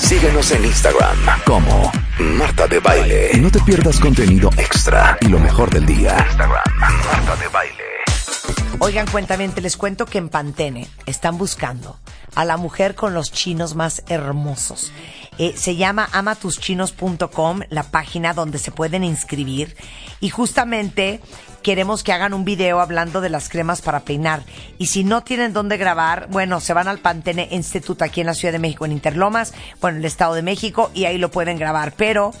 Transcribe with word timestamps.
Síguenos 0.00 0.50
en 0.52 0.64
Instagram 0.64 1.16
como 1.44 1.92
Marta 2.18 2.66
de 2.66 2.80
Baile. 2.80 3.30
No 3.38 3.50
te 3.50 3.60
pierdas 3.60 4.00
contenido 4.00 4.50
extra 4.56 5.16
y 5.20 5.28
lo 5.28 5.38
mejor 5.38 5.70
del 5.70 5.86
día. 5.86 6.16
Instagram, 6.26 6.62
Marta 6.78 7.36
de 7.36 7.48
Baile. 7.48 7.84
Oigan, 8.80 9.06
cuentamente, 9.06 9.60
les 9.60 9.76
cuento 9.76 10.06
que 10.06 10.18
en 10.18 10.30
Pantene 10.30 10.88
están 11.04 11.36
buscando 11.36 11.98
a 12.34 12.44
la 12.46 12.56
mujer 12.56 12.94
con 12.94 13.12
los 13.12 13.30
chinos 13.30 13.74
más 13.74 14.02
hermosos. 14.08 14.90
Eh, 15.38 15.52
se 15.54 15.76
llama 15.76 16.08
amatuschinos.com, 16.12 17.60
la 17.68 17.82
página 17.84 18.32
donde 18.32 18.58
se 18.58 18.72
pueden 18.72 19.04
inscribir. 19.04 19.76
Y 20.20 20.30
justamente 20.30 21.20
queremos 21.62 22.02
que 22.02 22.12
hagan 22.12 22.34
un 22.34 22.44
video 22.44 22.80
hablando 22.80 23.20
de 23.20 23.30
las 23.30 23.48
cremas 23.48 23.82
para 23.82 24.00
peinar. 24.00 24.42
Y 24.78 24.86
si 24.86 25.04
no 25.04 25.22
tienen 25.22 25.52
dónde 25.52 25.76
grabar, 25.76 26.28
bueno, 26.30 26.60
se 26.60 26.74
van 26.74 26.88
al 26.88 26.98
Pantene 26.98 27.48
Institute 27.50 28.04
aquí 28.04 28.20
en 28.20 28.26
la 28.26 28.34
Ciudad 28.34 28.52
de 28.52 28.58
México, 28.58 28.84
en 28.84 28.92
Interlomas, 28.92 29.54
bueno, 29.80 29.96
en 29.96 30.02
el 30.02 30.06
Estado 30.06 30.34
de 30.34 30.42
México, 30.42 30.90
y 30.94 31.04
ahí 31.04 31.18
lo 31.18 31.30
pueden 31.30 31.58
grabar. 31.58 31.92
Pero 31.96 32.32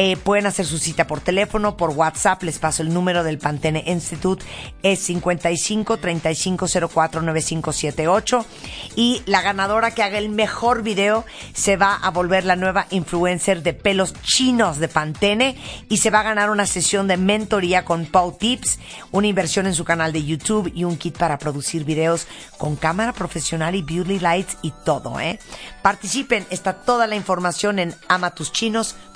eh, 0.00 0.16
pueden 0.16 0.46
hacer 0.46 0.64
su 0.64 0.78
cita 0.78 1.08
por 1.08 1.18
teléfono, 1.18 1.76
por 1.76 1.90
WhatsApp, 1.90 2.44
les 2.44 2.60
paso 2.60 2.82
el 2.82 2.94
número 2.94 3.24
del 3.24 3.38
Pantene 3.38 3.82
Institute, 3.84 4.44
es 4.84 5.00
55 5.00 5.96
35 5.96 6.66
04 6.88 7.20
9578. 7.22 8.46
Y 8.94 9.22
la 9.26 9.42
ganadora 9.42 9.90
que 9.90 10.04
haga 10.04 10.18
el 10.18 10.28
mejor 10.28 10.84
video 10.84 11.24
se 11.52 11.76
va 11.76 11.96
a 11.96 12.12
volver 12.12 12.44
la 12.44 12.54
nueva 12.54 12.86
influencer 12.90 13.64
de 13.64 13.74
pelos 13.74 14.14
chinos 14.22 14.78
de 14.78 14.86
Pantene 14.86 15.56
y 15.88 15.96
se 15.96 16.10
va 16.10 16.20
a 16.20 16.22
ganar 16.22 16.50
una 16.50 16.66
sesión 16.66 17.08
de 17.08 17.16
mentoría 17.16 17.84
con 17.84 18.06
Pau 18.06 18.36
Tips, 18.38 18.78
una 19.10 19.26
inversión 19.26 19.66
en 19.66 19.74
su 19.74 19.84
canal 19.84 20.12
de 20.12 20.24
YouTube 20.24 20.70
y 20.76 20.84
un 20.84 20.96
kit 20.96 21.18
para 21.18 21.38
producir 21.38 21.82
videos 21.82 22.28
con 22.56 22.76
cámara 22.76 23.12
profesional 23.12 23.74
y 23.74 23.82
beauty 23.82 24.20
lights 24.20 24.58
y 24.62 24.72
todo, 24.84 25.18
¿eh? 25.18 25.40
Participen, 25.82 26.46
está 26.50 26.74
toda 26.74 27.08
la 27.08 27.16
información 27.16 27.80
en 27.80 27.96
amatuschinos.com. 28.06 29.07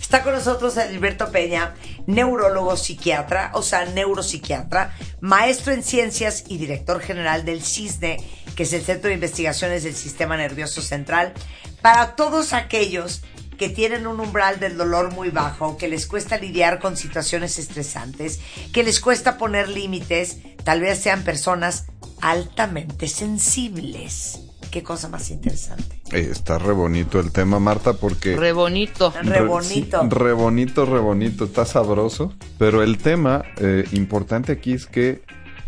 Está 0.00 0.22
con 0.22 0.34
nosotros 0.34 0.76
Alberto 0.76 1.32
Peña, 1.32 1.74
neurólogo 2.06 2.76
psiquiatra, 2.76 3.50
o 3.54 3.62
sea, 3.62 3.86
neuropsiquiatra, 3.86 4.94
maestro 5.20 5.72
en 5.72 5.82
ciencias 5.82 6.44
y 6.46 6.58
director 6.58 7.00
general 7.00 7.44
del 7.44 7.62
CISNE, 7.62 8.18
que 8.54 8.64
es 8.64 8.72
el 8.74 8.84
Centro 8.84 9.08
de 9.08 9.14
Investigaciones 9.14 9.82
del 9.82 9.94
Sistema 9.94 10.36
Nervioso 10.36 10.82
Central, 10.82 11.32
para 11.80 12.16
todos 12.16 12.52
aquellos 12.52 13.22
que 13.58 13.68
tienen 13.68 14.06
un 14.06 14.20
umbral 14.20 14.60
del 14.60 14.76
dolor 14.76 15.12
muy 15.12 15.30
bajo, 15.30 15.76
que 15.76 15.88
les 15.88 16.06
cuesta 16.06 16.36
lidiar 16.36 16.80
con 16.80 16.96
situaciones 16.96 17.58
estresantes, 17.58 18.40
que 18.72 18.84
les 18.84 19.00
cuesta 19.00 19.38
poner 19.38 19.68
límites, 19.68 20.38
tal 20.64 20.80
vez 20.80 21.00
sean 21.00 21.24
personas 21.24 21.86
altamente 22.20 23.08
sensibles. 23.08 24.43
Qué 24.74 24.82
cosa 24.82 25.08
más 25.08 25.30
interesante. 25.30 26.00
Eh, 26.10 26.30
está 26.32 26.58
re 26.58 26.72
bonito 26.72 27.20
el 27.20 27.30
tema, 27.30 27.60
Marta, 27.60 27.92
porque... 27.92 28.34
Re 28.36 28.50
bonito. 28.50 29.14
Re 29.22 29.44
bonito. 29.44 30.02
sí, 30.02 30.08
re 30.10 30.32
bonito, 30.32 30.84
re 30.84 30.98
bonito, 30.98 31.44
está 31.44 31.64
sabroso. 31.64 32.32
Pero 32.58 32.82
el 32.82 32.98
tema 32.98 33.44
eh, 33.58 33.84
importante 33.92 34.50
aquí 34.50 34.72
es 34.72 34.86
que 34.86 35.22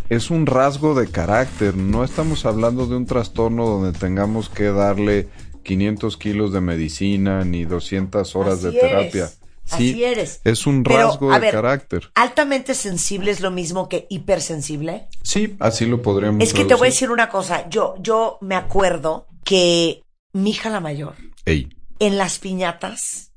es 0.08 0.28
un 0.28 0.44
rasgo 0.44 0.96
de 0.96 1.06
carácter. 1.06 1.76
No 1.76 2.02
estamos 2.02 2.46
hablando 2.46 2.88
de 2.88 2.96
un 2.96 3.06
trastorno 3.06 3.64
donde 3.68 3.96
tengamos 3.96 4.48
que 4.48 4.72
darle 4.72 5.28
500 5.62 6.16
kilos 6.16 6.52
de 6.52 6.60
medicina 6.60 7.44
ni 7.44 7.64
200 7.64 8.34
horas 8.34 8.54
Así 8.54 8.74
de 8.74 8.80
terapia. 8.80 9.30
Sí, 9.66 9.90
Así 9.90 10.04
eres. 10.04 10.40
es 10.44 10.66
un 10.66 10.82
Pero, 10.84 11.08
rasgo 11.08 11.30
a 11.32 11.34
de 11.34 11.40
ver, 11.40 11.52
carácter. 11.54 12.10
¿Altamente 12.14 12.72
sensible 12.74 13.32
es 13.32 13.40
lo 13.40 13.50
mismo 13.50 13.88
que 13.88 14.06
hipersensible? 14.08 15.08
Sí, 15.24 15.56
así 15.58 15.86
lo 15.86 16.00
podríamos 16.02 16.40
Es 16.42 16.54
que 16.54 16.64
te 16.64 16.74
voy 16.74 16.86
a 16.88 16.90
decir 16.90 17.10
una 17.10 17.28
cosa. 17.28 17.68
Yo, 17.68 17.94
yo 17.98 18.38
me 18.40 18.54
acuerdo 18.54 19.26
que 19.44 20.02
mi 20.32 20.50
hija 20.50 20.70
la 20.70 20.78
mayor, 20.80 21.16
Ey, 21.44 21.68
en 21.98 22.16
las 22.16 22.38
piñatas, 22.38 23.32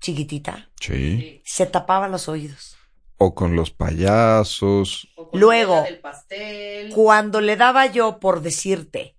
chiquitita, 0.00 0.70
sí. 0.80 1.40
se 1.44 1.66
tapaba 1.66 2.08
los 2.08 2.28
oídos. 2.28 2.76
O 3.16 3.34
con 3.34 3.54
los 3.54 3.70
payasos. 3.70 5.08
Luego, 5.32 5.82
Del 5.82 5.98
pastel. 6.00 6.90
cuando 6.94 7.40
le 7.40 7.56
daba 7.56 7.86
yo, 7.86 8.18
por 8.18 8.40
decirte, 8.40 9.14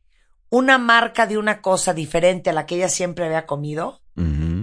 una 0.50 0.78
marca 0.78 1.28
de 1.28 1.38
una 1.38 1.62
cosa 1.62 1.94
diferente 1.94 2.50
a 2.50 2.54
la 2.54 2.66
que 2.66 2.76
ella 2.76 2.90
siempre 2.90 3.26
había 3.26 3.46
comido. 3.46 4.02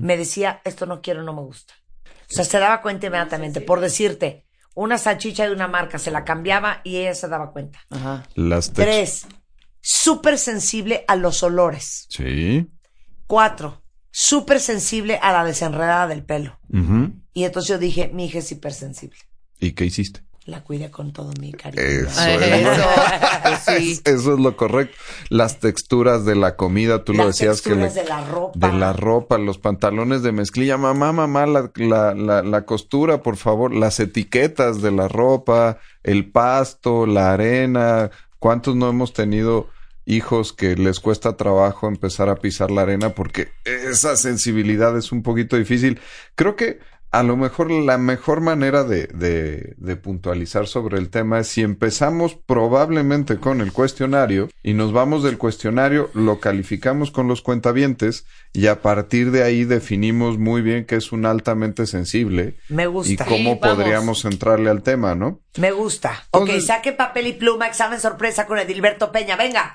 Me 0.09 0.17
decía, 0.17 0.63
esto 0.65 0.87
no 0.87 1.03
quiero, 1.03 1.23
no 1.23 1.35
me 1.35 1.43
gusta. 1.43 1.75
O 2.07 2.33
sea, 2.33 2.43
se 2.43 2.59
daba 2.59 2.81
cuenta 2.81 3.09
inmediatamente. 3.09 3.61
Por 3.61 3.81
decirte, 3.81 4.47
una 4.75 4.97
salchicha 4.97 5.45
de 5.45 5.53
una 5.53 5.69
marca 5.69 5.99
se 5.99 6.11
la 6.11 6.25
cambiaba 6.25 6.81
y 6.83 6.97
ella 6.97 7.15
se 7.15 7.29
daba 7.29 7.53
cuenta. 7.53 7.81
Ajá. 7.91 8.27
Las 8.35 8.73
Tres, 8.73 9.27
súper 9.83 10.39
sensible 10.39 11.05
a 11.09 11.15
los 11.15 11.43
olores. 11.43 12.07
Sí. 12.09 12.71
Cuatro, 13.27 13.85
súper 14.11 14.61
sensible 14.61 15.19
a 15.21 15.31
la 15.31 15.45
desenredada 15.45 16.09
del 16.09 16.25
pelo. 16.25 16.59
Ujú. 16.71 17.13
Y 17.35 17.45
entonces 17.45 17.69
yo 17.69 17.77
dije, 17.77 18.09
mi 18.11 18.25
hija 18.25 18.39
es 18.39 18.51
hipersensible. 18.51 19.19
¿Y 19.61 19.73
qué 19.73 19.85
hiciste? 19.85 20.23
La 20.49 20.65
cuidé 20.65 20.91
con 20.91 21.13
todo 21.13 21.31
mi 21.39 21.53
cariño. 21.53 21.83
Eso 21.83 22.21
Eso. 22.27 22.41
es. 22.43 23.59
Sí. 23.79 24.01
Eso 24.05 24.33
es 24.35 24.41
lo 24.41 24.57
correcto. 24.57 24.97
Las 25.29 25.59
texturas 25.59 26.25
de 26.25 26.35
la 26.37 26.57
comida, 26.57 27.05
tú 27.05 27.13
lo 27.13 27.25
Las 27.27 27.37
decías 27.37 27.61
que 27.61 27.75
le- 27.75 27.83
texturas 27.83 27.95
de 27.95 28.05
la 28.09 28.25
ropa. 28.25 28.67
de 28.67 28.73
la 28.73 28.93
ropa, 28.95 29.37
los 29.37 29.59
pantalones 29.59 30.23
de 30.23 30.33
mezclilla, 30.33 30.79
mamá, 30.79 31.13
mamá, 31.13 31.45
la, 31.47 31.71
la, 31.75 32.15
la, 32.15 32.43
la 32.43 32.65
costura, 32.65 33.23
por 33.23 33.37
favor, 33.37 33.75
las 33.75 34.01
etiquetas 34.01 34.81
de 34.81 34.91
la 34.91 35.07
ropa, 35.09 35.79
el 36.03 36.31
pasto, 36.31 37.05
la 37.07 37.33
arena. 37.33 38.11
¿Cuántos 38.39 38.75
no 38.75 38.89
hemos 38.89 39.13
tenido 39.13 39.69
hijos 40.07 40.55
que 40.55 40.77
les 40.77 40.99
cuesta 41.01 41.37
trabajo 41.37 41.89
empezar 41.89 42.31
a 42.31 42.37
pisar 42.37 42.71
la 42.71 42.83
arena 42.83 43.11
porque 43.11 43.49
esa 43.65 44.17
sensibilidad 44.17 44.97
es 44.97 45.13
un 45.13 45.23
poquito 45.23 45.57
difícil? 45.57 46.01
Creo 46.37 46.57
que 46.57 46.79
a 47.11 47.23
lo 47.23 47.37
mejor 47.37 47.71
la 47.71 47.97
mejor 47.99 48.41
manera 48.41 48.85
de, 48.85 49.07
de, 49.07 49.75
de 49.79 49.97
puntualizar 49.97 50.67
sobre 50.67 50.99
el 50.99 51.09
tema 51.09 51.41
es 51.41 51.49
si 51.49 51.63
empezamos 51.63 52.35
probablemente 52.35 53.39
con 53.39 53.61
el 53.61 53.73
cuestionario 53.73 54.49
y 54.63 54.75
nos 54.75 54.93
vamos 54.93 55.23
del 55.23 55.39
cuestionario, 55.39 56.11
lo 56.13 56.41
calificamos 56.41 57.11
con 57.11 57.27
los 57.27 57.41
cuentavientes 57.41 58.27
y 58.59 58.67
a 58.67 58.83
partir 58.83 59.31
de 59.31 59.45
ahí 59.45 59.63
definimos 59.65 60.37
muy 60.37 60.63
bien 60.63 60.85
qué 60.85 60.97
es 60.97 61.13
un 61.13 61.27
altamente 61.27 61.87
sensible 61.87 62.57
Me 62.69 62.83
y 62.83 62.87
gusta. 62.87 63.25
cómo 63.25 63.37
Sí, 63.53 63.59
vamos. 63.61 63.77
podríamos 63.77 64.25
entrarle 64.25 64.69
al 64.69 64.83
tema, 64.83 65.15
¿no? 65.15 65.41
Me 65.59 65.71
gusta. 65.71 66.25
Ok, 66.33 66.43
Entonces- 66.49 66.67
saque 66.67 66.93
papel 66.93 67.29
y 67.29 67.33
pluma, 67.35 67.69
examen 67.69 68.01
sorpresa 68.01 68.47
con 68.47 68.59
Edilberto 68.59 69.13
Peña. 69.13 69.37
Venga. 69.37 69.73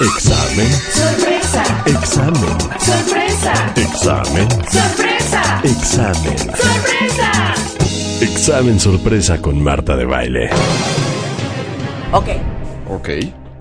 Examen. 0.00 0.68
Sorpresa, 0.72 1.82
Examen. 1.86 2.60
sorpresa, 2.80 3.72
Examen. 3.76 4.48
sorpresa, 4.68 5.60
Examen. 5.62 6.38
sorpresa. 6.38 7.54
Examen 8.20 8.80
sorpresa 8.80 9.40
con 9.40 9.62
Marta 9.62 9.96
de 9.96 10.04
Baile. 10.06 10.50
Ok. 12.12 12.28
Ok. 12.88 13.08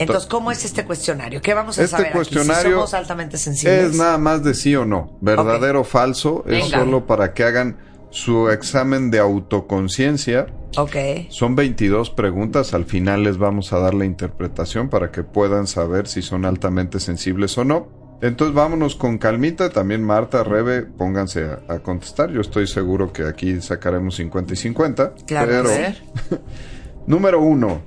Entonces, 0.01 0.29
¿cómo 0.29 0.51
es 0.51 0.66
este 0.66 0.85
cuestionario? 0.85 1.41
¿Qué 1.41 1.53
vamos 1.53 1.78
a 1.78 1.84
Este 1.84 1.91
saber 1.91 2.07
aquí? 2.07 2.16
cuestionario 2.17 2.63
Si 2.63 2.72
somos 2.73 2.94
altamente 2.94 3.38
sensibles. 3.38 3.91
Es 3.91 3.97
nada 3.97 4.17
más 4.17 4.43
de 4.43 4.53
sí 4.53 4.76
o 4.76 4.85
no, 4.85 5.17
verdadero 5.22 5.81
o 5.81 5.84
falso, 5.84 6.43
es 6.47 6.64
Venga. 6.66 6.79
solo 6.79 7.05
para 7.08 7.34
que 7.34 7.43
hagan 7.43 7.78
su 8.09 8.49
examen 8.49 9.09
de 9.11 9.20
autoconciencia. 9.20 10.47
Ok. 10.78 10.96
Son 11.29 11.55
22 11.55 12.09
preguntas, 12.09 12.73
al 12.73 12.85
final 12.85 13.23
les 13.23 13.37
vamos 13.37 13.73
a 13.73 13.79
dar 13.79 13.93
la 13.93 14.05
interpretación 14.05 14.90
para 14.90 15.11
que 15.11 15.23
puedan 15.23 15.67
saber 15.67 16.08
si 16.08 16.22
son 16.22 16.46
altamente 16.46 16.99
sensibles 16.99 17.58
o 17.58 17.64
no. 17.66 17.87
Entonces 18.22 18.53
vámonos 18.53 18.96
con 18.96 19.17
calmita, 19.17 19.70
también 19.72 20.03
Marta, 20.03 20.43
Rebe, 20.43 20.84
pónganse 20.84 21.43
a, 21.46 21.73
a 21.73 21.79
contestar, 21.79 22.29
yo 22.31 22.40
estoy 22.41 22.67
seguro 22.67 23.11
que 23.11 23.23
aquí 23.23 23.59
sacaremos 23.61 24.16
50 24.16 24.53
y 24.53 24.58
50. 24.58 25.14
Claro. 25.26 25.47
pero-. 25.49 26.40
Número 27.08 27.41
uno, 27.41 27.81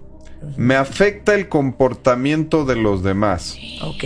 me 0.57 0.77
afecta 0.77 1.35
el 1.35 1.49
comportamiento 1.49 2.65
de 2.65 2.77
los 2.77 3.03
demás. 3.03 3.57
Ok. 3.83 4.05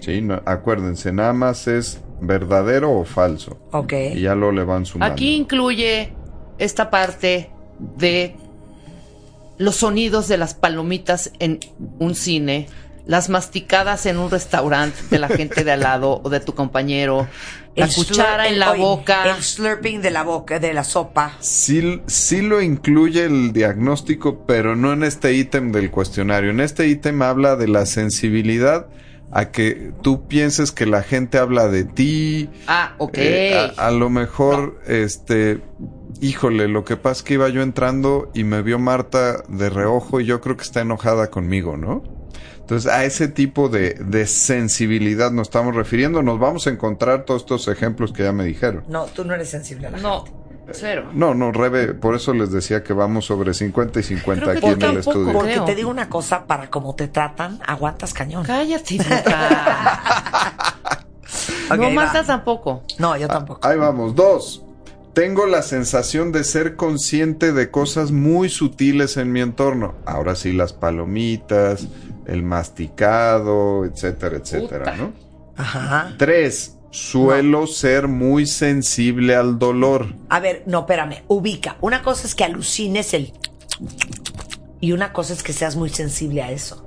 Sí, 0.00 0.20
no- 0.22 0.40
acuérdense, 0.46 1.12
nada 1.12 1.32
más 1.32 1.66
es 1.66 2.00
verdadero 2.20 2.92
o 2.92 3.04
falso. 3.04 3.58
Ok. 3.72 3.92
Y 4.14 4.20
ya 4.22 4.34
lo 4.34 4.52
le 4.52 4.64
van 4.64 4.86
sumando. 4.86 5.12
Aquí 5.12 5.34
incluye 5.34 6.12
esta 6.58 6.90
parte 6.90 7.50
de 7.98 8.36
los 9.58 9.76
sonidos 9.76 10.28
de 10.28 10.36
las 10.36 10.54
palomitas 10.54 11.32
en 11.38 11.60
un 11.98 12.14
cine 12.14 12.66
las 13.06 13.28
masticadas 13.28 14.06
en 14.06 14.18
un 14.18 14.30
restaurante 14.30 14.98
de 15.10 15.18
la 15.18 15.28
gente 15.28 15.64
de 15.64 15.72
al 15.72 15.80
lado 15.80 16.20
o 16.24 16.30
de 16.30 16.40
tu 16.40 16.54
compañero, 16.54 17.28
la 17.76 17.86
El 17.86 17.94
cuchara 17.94 18.48
en 18.48 18.58
la 18.58 18.72
oye, 18.72 18.80
boca. 18.80 19.24
El 19.36 19.42
slurping 19.42 20.00
de 20.00 20.10
la 20.10 20.22
boca, 20.22 20.58
de 20.58 20.72
la 20.72 20.84
sopa. 20.84 21.36
Sí, 21.40 22.00
sí 22.06 22.40
lo 22.40 22.62
incluye 22.62 23.24
el 23.24 23.52
diagnóstico, 23.52 24.46
pero 24.46 24.76
no 24.76 24.92
en 24.92 25.02
este 25.02 25.34
ítem 25.34 25.72
del 25.72 25.90
cuestionario. 25.90 26.50
En 26.50 26.60
este 26.60 26.86
ítem 26.86 27.20
habla 27.20 27.56
de 27.56 27.68
la 27.68 27.84
sensibilidad 27.84 28.86
a 29.32 29.50
que 29.50 29.92
tú 30.00 30.28
pienses 30.28 30.70
que 30.70 30.86
la 30.86 31.02
gente 31.02 31.38
habla 31.38 31.68
de 31.68 31.84
ti. 31.84 32.48
Ah, 32.68 32.94
ok. 32.98 33.18
Eh, 33.18 33.72
a, 33.76 33.88
a 33.88 33.90
lo 33.90 34.08
mejor, 34.08 34.80
este, 34.86 35.60
híjole, 36.20 36.68
lo 36.68 36.84
que 36.84 36.96
pasa 36.96 37.18
es 37.18 37.22
que 37.24 37.34
iba 37.34 37.48
yo 37.48 37.60
entrando 37.62 38.30
y 38.32 38.44
me 38.44 38.62
vio 38.62 38.78
Marta 38.78 39.42
de 39.48 39.68
reojo 39.70 40.20
y 40.20 40.24
yo 40.26 40.40
creo 40.40 40.56
que 40.56 40.62
está 40.62 40.80
enojada 40.82 41.30
conmigo, 41.30 41.76
¿no? 41.76 42.13
Entonces, 42.64 42.90
a 42.90 43.04
ese 43.04 43.28
tipo 43.28 43.68
de, 43.68 43.92
de 43.92 44.26
sensibilidad 44.26 45.30
nos 45.30 45.48
estamos 45.48 45.74
refiriendo. 45.74 46.22
Nos 46.22 46.38
vamos 46.38 46.66
a 46.66 46.70
encontrar 46.70 47.24
todos 47.24 47.42
estos 47.42 47.68
ejemplos 47.68 48.10
que 48.10 48.22
ya 48.22 48.32
me 48.32 48.44
dijeron. 48.44 48.84
No, 48.88 49.04
tú 49.04 49.22
no 49.22 49.34
eres 49.34 49.50
sensible 49.50 49.88
a 49.88 49.90
la 49.90 49.98
no, 49.98 50.24
gente. 50.24 50.38
cero. 50.72 51.10
No, 51.12 51.34
no, 51.34 51.52
Rebe, 51.52 51.92
por 51.92 52.14
eso 52.14 52.32
les 52.32 52.50
decía 52.50 52.82
que 52.82 52.94
vamos 52.94 53.26
sobre 53.26 53.52
50 53.52 54.00
y 54.00 54.02
50 54.02 54.42
Creo 54.42 54.52
que 54.54 54.66
aquí 54.70 54.82
en 54.82 54.90
el 54.92 54.96
estudio. 54.96 55.30
Porque 55.34 55.52
creo. 55.52 55.64
te 55.66 55.74
digo 55.74 55.90
una 55.90 56.08
cosa, 56.08 56.46
para 56.46 56.70
como 56.70 56.94
te 56.94 57.06
tratan, 57.08 57.60
aguantas 57.66 58.14
cañón. 58.14 58.44
Cállate, 58.44 58.94
idiota. 58.94 60.74
Ok, 61.70 61.76
no. 61.78 61.90
Marta 61.90 62.24
tampoco. 62.24 62.82
No, 62.98 63.14
yo 63.18 63.28
tampoco. 63.28 63.68
Ahí 63.68 63.76
vamos. 63.76 64.14
Dos. 64.14 64.62
Tengo 65.14 65.46
la 65.46 65.62
sensación 65.62 66.32
de 66.32 66.42
ser 66.42 66.74
consciente 66.74 67.52
de 67.52 67.70
cosas 67.70 68.10
muy 68.10 68.48
sutiles 68.48 69.16
en 69.16 69.30
mi 69.30 69.40
entorno. 69.40 69.94
Ahora 70.06 70.34
sí, 70.34 70.52
las 70.52 70.72
palomitas, 70.72 71.86
el 72.26 72.42
masticado, 72.42 73.84
etcétera, 73.84 74.38
etcétera, 74.38 74.92
Puta. 74.92 74.96
¿no? 74.96 75.12
Ajá. 75.56 76.14
Tres. 76.18 76.78
Suelo 76.90 77.66
ser 77.66 78.06
muy 78.08 78.46
sensible 78.46 79.34
al 79.34 79.58
dolor. 79.58 80.14
A 80.28 80.40
ver, 80.40 80.62
no, 80.66 80.80
espérame. 80.80 81.22
Ubica. 81.28 81.76
Una 81.80 82.02
cosa 82.02 82.26
es 82.26 82.34
que 82.34 82.44
alucines 82.44 83.14
el... 83.14 83.32
Y 84.80 84.92
una 84.92 85.12
cosa 85.12 85.32
es 85.32 85.42
que 85.42 85.52
seas 85.52 85.76
muy 85.76 85.90
sensible 85.90 86.42
a 86.42 86.50
eso. 86.50 86.83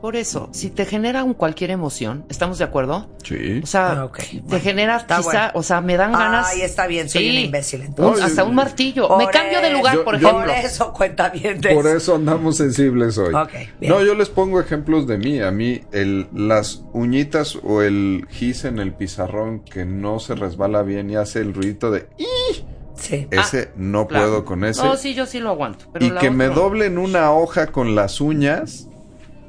Por 0.00 0.14
eso, 0.14 0.48
si 0.52 0.70
te 0.70 0.84
genera 0.84 1.24
un 1.24 1.32
cualquier 1.34 1.70
emoción, 1.70 2.26
¿estamos 2.28 2.58
de 2.58 2.64
acuerdo? 2.64 3.08
Sí. 3.24 3.60
O 3.62 3.66
sea, 3.66 3.92
Ah, 4.02 4.10
te 4.14 4.40
bueno. 4.42 4.60
genera 4.62 4.98
quizá, 5.06 5.20
bueno. 5.22 5.50
o 5.54 5.62
sea, 5.62 5.80
me 5.80 5.96
dan 5.96 6.12
ganas. 6.12 6.46
Ay, 6.52 6.60
está 6.60 6.86
bien, 6.86 7.08
soy 7.08 7.24
Sí. 7.24 7.30
un 7.30 7.44
imbécil 7.46 7.80
entonces. 7.82 8.24
hasta 8.24 8.44
un 8.44 8.54
martillo. 8.54 9.08
Por 9.08 9.18
me 9.18 9.30
cambio 9.30 9.60
de 9.60 9.70
lugar, 9.72 10.04
por 10.04 10.14
ejemplo. 10.14 10.40
Por 10.40 10.50
eso 10.50 10.92
cuenta 10.92 11.30
bien 11.30 11.60
de 11.60 11.74
Por 11.74 11.86
eso 11.88 12.14
andamos 12.14 12.58
sensibles 12.58 13.16
hoy. 13.18 13.34
Ok, 13.34 13.52
bien. 13.80 13.92
No, 13.92 14.02
yo 14.04 14.14
les 14.14 14.28
pongo 14.28 14.60
ejemplos 14.60 15.06
de 15.06 15.18
mí. 15.18 15.40
A 15.40 15.50
mí, 15.50 15.80
el, 15.92 16.28
las 16.32 16.84
uñitas 16.92 17.56
o 17.64 17.82
el 17.82 18.26
gis 18.30 18.64
en 18.64 18.78
el 18.78 18.92
pizarrón 18.92 19.60
que 19.60 19.86
no 19.86 20.20
se 20.20 20.34
resbala 20.34 20.82
bien 20.82 21.10
y 21.10 21.16
hace 21.16 21.40
el 21.40 21.52
ruidito 21.54 21.90
de 21.90 22.06
"ih", 22.18 22.64
Sí. 22.96 23.26
ese 23.30 23.70
no 23.76 24.00
Ah, 24.02 24.06
Claro. 24.08 24.26
puedo 24.26 24.44
con 24.44 24.64
ese. 24.64 24.84
No, 24.84 24.96
sí, 24.96 25.14
yo 25.14 25.26
sí 25.26 25.40
lo 25.40 25.50
aguanto. 25.50 25.86
Pero 25.92 26.04
y 26.06 26.10
que 26.12 26.30
me 26.30 26.46
doblen 26.48 26.96
una 26.98 27.32
hoja 27.32 27.66
con 27.68 27.94
las 27.94 28.20
uñas, 28.20 28.88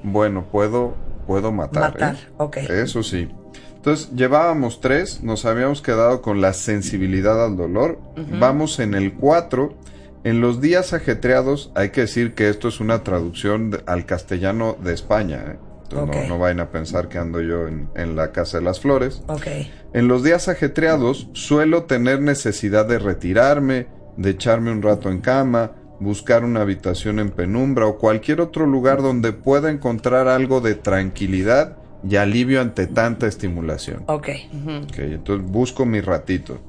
bueno, 0.04 0.46
puedo, 0.52 0.96
puedo 1.26 1.52
matar. 1.52 1.94
Matar, 1.94 2.16
¿eh? 2.16 2.20
ok. 2.38 2.58
Eso 2.58 3.04
sí. 3.04 3.30
Entonces, 3.76 4.12
llevábamos 4.16 4.82
tres, 4.82 5.24
nos 5.24 5.46
habíamos 5.46 5.82
quedado 5.82 6.22
con 6.22 6.42
la 6.42 6.54
sensibilidad 6.54 7.44
al 7.46 7.56
dolor. 7.56 8.00
Vamos 8.40 8.80
en 8.80 8.94
el 8.96 9.14
cuatro. 9.14 9.76
En 10.24 10.42
los 10.42 10.60
días 10.60 10.92
ajetreados, 10.94 11.72
hay 11.76 11.92
que 11.92 12.02
decir 12.02 12.34
que 12.34 12.50
esto 12.50 12.68
es 12.68 12.82
una 12.82 13.04
traducción 13.04 13.70
de- 13.72 13.84
al 13.86 14.06
castellano 14.06 14.76
de 14.84 14.94
España. 14.94 15.44
¿eh? 15.48 15.60
Entonces, 15.84 16.24
no, 16.24 16.36
no 16.36 16.40
vayan 16.40 16.60
a 16.60 16.70
pensar 16.70 17.08
que 17.08 17.18
ando 17.18 17.40
yo 17.40 17.66
en, 17.68 17.88
en 17.96 18.18
la 18.18 18.34
Casa 18.34 18.58
de 18.58 18.66
las 18.66 18.82
Flores. 18.82 19.24
Ok. 19.28 19.48
En 19.94 20.10
los 20.10 20.22
días 20.24 20.50
ajetreados 20.50 21.30
suelo 21.32 21.84
tener 21.84 22.20
necesidad 22.20 22.86
de 22.88 23.00
retirarme, 23.00 23.88
de 24.18 24.32
echarme 24.32 24.72
un 24.72 24.82
rato 24.82 25.10
en 25.10 25.20
cama, 25.22 25.72
buscar 26.00 26.44
una 26.44 26.62
habitación 26.62 27.20
en 27.20 27.32
penumbra 27.32 27.86
o 27.88 27.98
cualquier 27.98 28.42
otro 28.42 28.66
lugar 28.66 29.02
donde 29.02 29.34
pueda 29.34 29.70
encontrar 29.72 30.28
algo 30.28 30.62
de 30.62 30.76
tranquilidad 30.76 31.78
y 32.08 32.16
alivio 32.18 32.62
ante 32.62 32.88
tanta 32.88 33.28
estimulación. 33.28 34.04
Ok. 34.08 34.30
Ok, 34.84 34.98
entonces 35.00 35.46
busco 35.50 35.86
mi 35.86 36.00
ratito. 36.02 36.60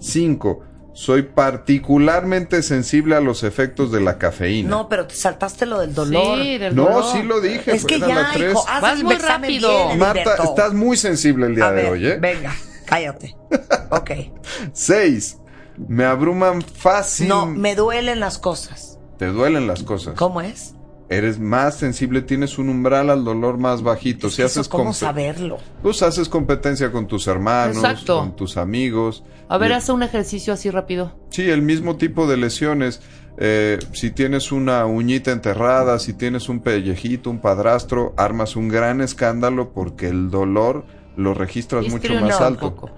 5. 0.00 0.62
Soy 0.94 1.22
particularmente 1.24 2.62
sensible 2.62 3.16
a 3.16 3.20
los 3.20 3.42
efectos 3.42 3.92
de 3.92 4.00
la 4.00 4.16
cafeína. 4.16 4.70
No, 4.70 4.88
pero 4.88 5.06
te 5.06 5.14
saltaste 5.14 5.66
lo 5.66 5.80
del 5.80 5.92
dolor. 5.92 6.38
Sí, 6.42 6.56
del 6.56 6.74
No, 6.74 6.84
dolor. 6.84 7.04
sí 7.12 7.22
lo 7.22 7.40
dije. 7.42 7.74
es 7.74 7.84
que 7.84 7.96
era 7.96 8.08
ya, 8.08 8.14
la 8.14 8.30
tres. 8.32 8.50
hijo, 8.52 8.64
haz 8.66 8.80
Vas 8.80 9.02
muy 9.02 9.16
rápido. 9.16 9.68
bien, 9.88 9.98
Marta, 9.98 10.36
estás 10.42 10.72
muy 10.72 10.96
sensible 10.96 11.46
el 11.48 11.54
día 11.54 11.66
A 11.68 11.72
de 11.72 11.82
ver, 11.82 11.92
hoy, 11.92 12.06
¿eh? 12.06 12.18
venga, 12.18 12.54
cállate. 12.86 13.36
Ok. 13.90 14.10
6. 14.72 15.38
Me 15.88 16.04
abruman 16.04 16.62
fácil. 16.62 17.28
No, 17.28 17.46
me 17.46 17.74
duelen 17.74 18.20
las 18.20 18.38
cosas. 18.38 18.98
Te 19.18 19.26
duelen 19.26 19.66
las 19.66 19.82
cosas. 19.82 20.14
¿Cómo 20.14 20.40
es? 20.40 20.74
Eres 21.08 21.38
más 21.38 21.76
sensible, 21.76 22.20
tienes 22.20 22.58
un 22.58 22.68
umbral 22.68 23.10
al 23.10 23.24
dolor 23.24 23.58
más 23.58 23.82
bajito. 23.82 24.26
Es 24.26 24.34
si 24.34 24.42
haces 24.42 24.68
¿Cómo 24.68 24.92
saberlo? 24.92 25.58
Pues 25.82 26.02
haces 26.02 26.28
competencia 26.28 26.90
con 26.90 27.06
tus 27.06 27.28
hermanos, 27.28 27.76
Exacto. 27.76 28.18
con 28.18 28.34
tus 28.34 28.56
amigos. 28.56 29.22
A 29.48 29.56
ver, 29.56 29.70
Y- 29.70 29.74
haz 29.74 29.88
un 29.88 30.02
ejercicio 30.02 30.52
así 30.52 30.68
rápido. 30.68 31.12
Sí, 31.30 31.48
el 31.48 31.62
mismo 31.62 31.96
tipo 31.96 32.26
de 32.26 32.36
lesiones. 32.36 33.00
Eh, 33.38 33.78
si 33.92 34.10
tienes 34.10 34.50
una 34.50 34.84
uñita 34.86 35.30
enterrada, 35.30 35.98
si 36.00 36.12
tienes 36.14 36.48
un 36.48 36.60
pellejito, 36.60 37.30
un 37.30 37.38
padrastro, 37.40 38.12
armas 38.16 38.56
un 38.56 38.68
gran 38.68 39.00
escándalo 39.00 39.72
porque 39.72 40.08
el 40.08 40.30
dolor 40.30 40.86
lo 41.16 41.34
registras 41.34 41.86
mucho 41.88 42.12
más 42.14 42.40
alto. 42.40 42.74
poco. 42.74 42.90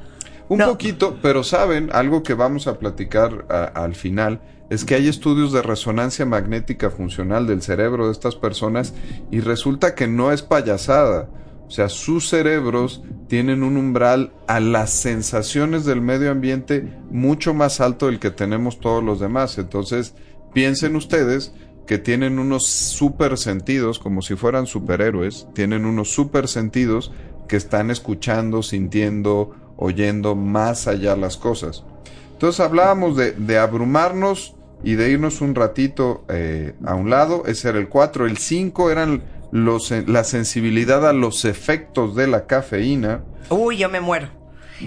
Un 0.48 0.58
No. 0.58 0.66
poquito, 0.68 1.18
pero 1.20 1.42
saben, 1.44 1.90
algo 1.92 2.22
que 2.22 2.34
vamos 2.34 2.66
a 2.66 2.78
platicar 2.78 3.46
a- 3.50 3.64
al 3.64 3.94
final 3.94 4.40
es 4.70 4.84
que 4.84 4.94
hay 4.94 5.08
estudios 5.08 5.52
de 5.52 5.62
resonancia 5.62 6.24
magnética 6.26 6.90
funcional 6.90 7.46
del 7.46 7.62
cerebro 7.62 8.06
de 8.06 8.12
estas 8.12 8.36
personas 8.36 8.94
y 9.30 9.40
resulta 9.40 9.94
que 9.94 10.06
no 10.06 10.32
es 10.32 10.42
payasada. 10.42 11.28
O 11.66 11.70
sea, 11.70 11.90
sus 11.90 12.28
cerebros 12.28 13.02
tienen 13.28 13.62
un 13.62 13.76
umbral 13.76 14.32
a 14.46 14.58
las 14.60 14.90
sensaciones 14.90 15.84
del 15.84 16.00
medio 16.00 16.30
ambiente 16.30 16.96
mucho 17.10 17.52
más 17.52 17.80
alto 17.82 18.06
del 18.06 18.18
que 18.18 18.30
tenemos 18.30 18.80
todos 18.80 19.04
los 19.04 19.20
demás. 19.20 19.58
Entonces, 19.58 20.14
piensen 20.54 20.96
ustedes 20.96 21.52
que 21.86 21.98
tienen 21.98 22.38
unos 22.38 22.66
super 22.66 23.36
sentidos, 23.36 23.98
como 23.98 24.22
si 24.22 24.34
fueran 24.34 24.66
superhéroes, 24.66 25.46
tienen 25.54 25.84
unos 25.84 26.10
super 26.10 26.48
sentidos 26.48 27.12
que 27.48 27.56
están 27.56 27.90
escuchando, 27.90 28.62
sintiendo, 28.62 29.54
oyendo 29.78 30.34
más 30.34 30.86
allá 30.86 31.16
las 31.16 31.38
cosas. 31.38 31.84
Entonces 32.32 32.60
hablábamos 32.60 33.16
de, 33.16 33.32
de 33.32 33.58
abrumarnos 33.58 34.54
y 34.84 34.94
de 34.94 35.10
irnos 35.10 35.40
un 35.40 35.54
ratito 35.54 36.24
eh, 36.28 36.74
a 36.84 36.94
un 36.94 37.08
lado, 37.10 37.44
ese 37.46 37.70
era 37.70 37.78
el 37.78 37.88
4, 37.88 38.26
el 38.26 38.36
5 38.38 38.90
eran 38.90 39.22
los, 39.50 39.90
la 40.06 40.22
sensibilidad 40.24 41.08
a 41.08 41.12
los 41.12 41.44
efectos 41.46 42.14
de 42.14 42.26
la 42.26 42.46
cafeína 42.46 43.24
Uy, 43.50 43.78
yo 43.78 43.88
me 43.88 44.00
muero. 44.00 44.28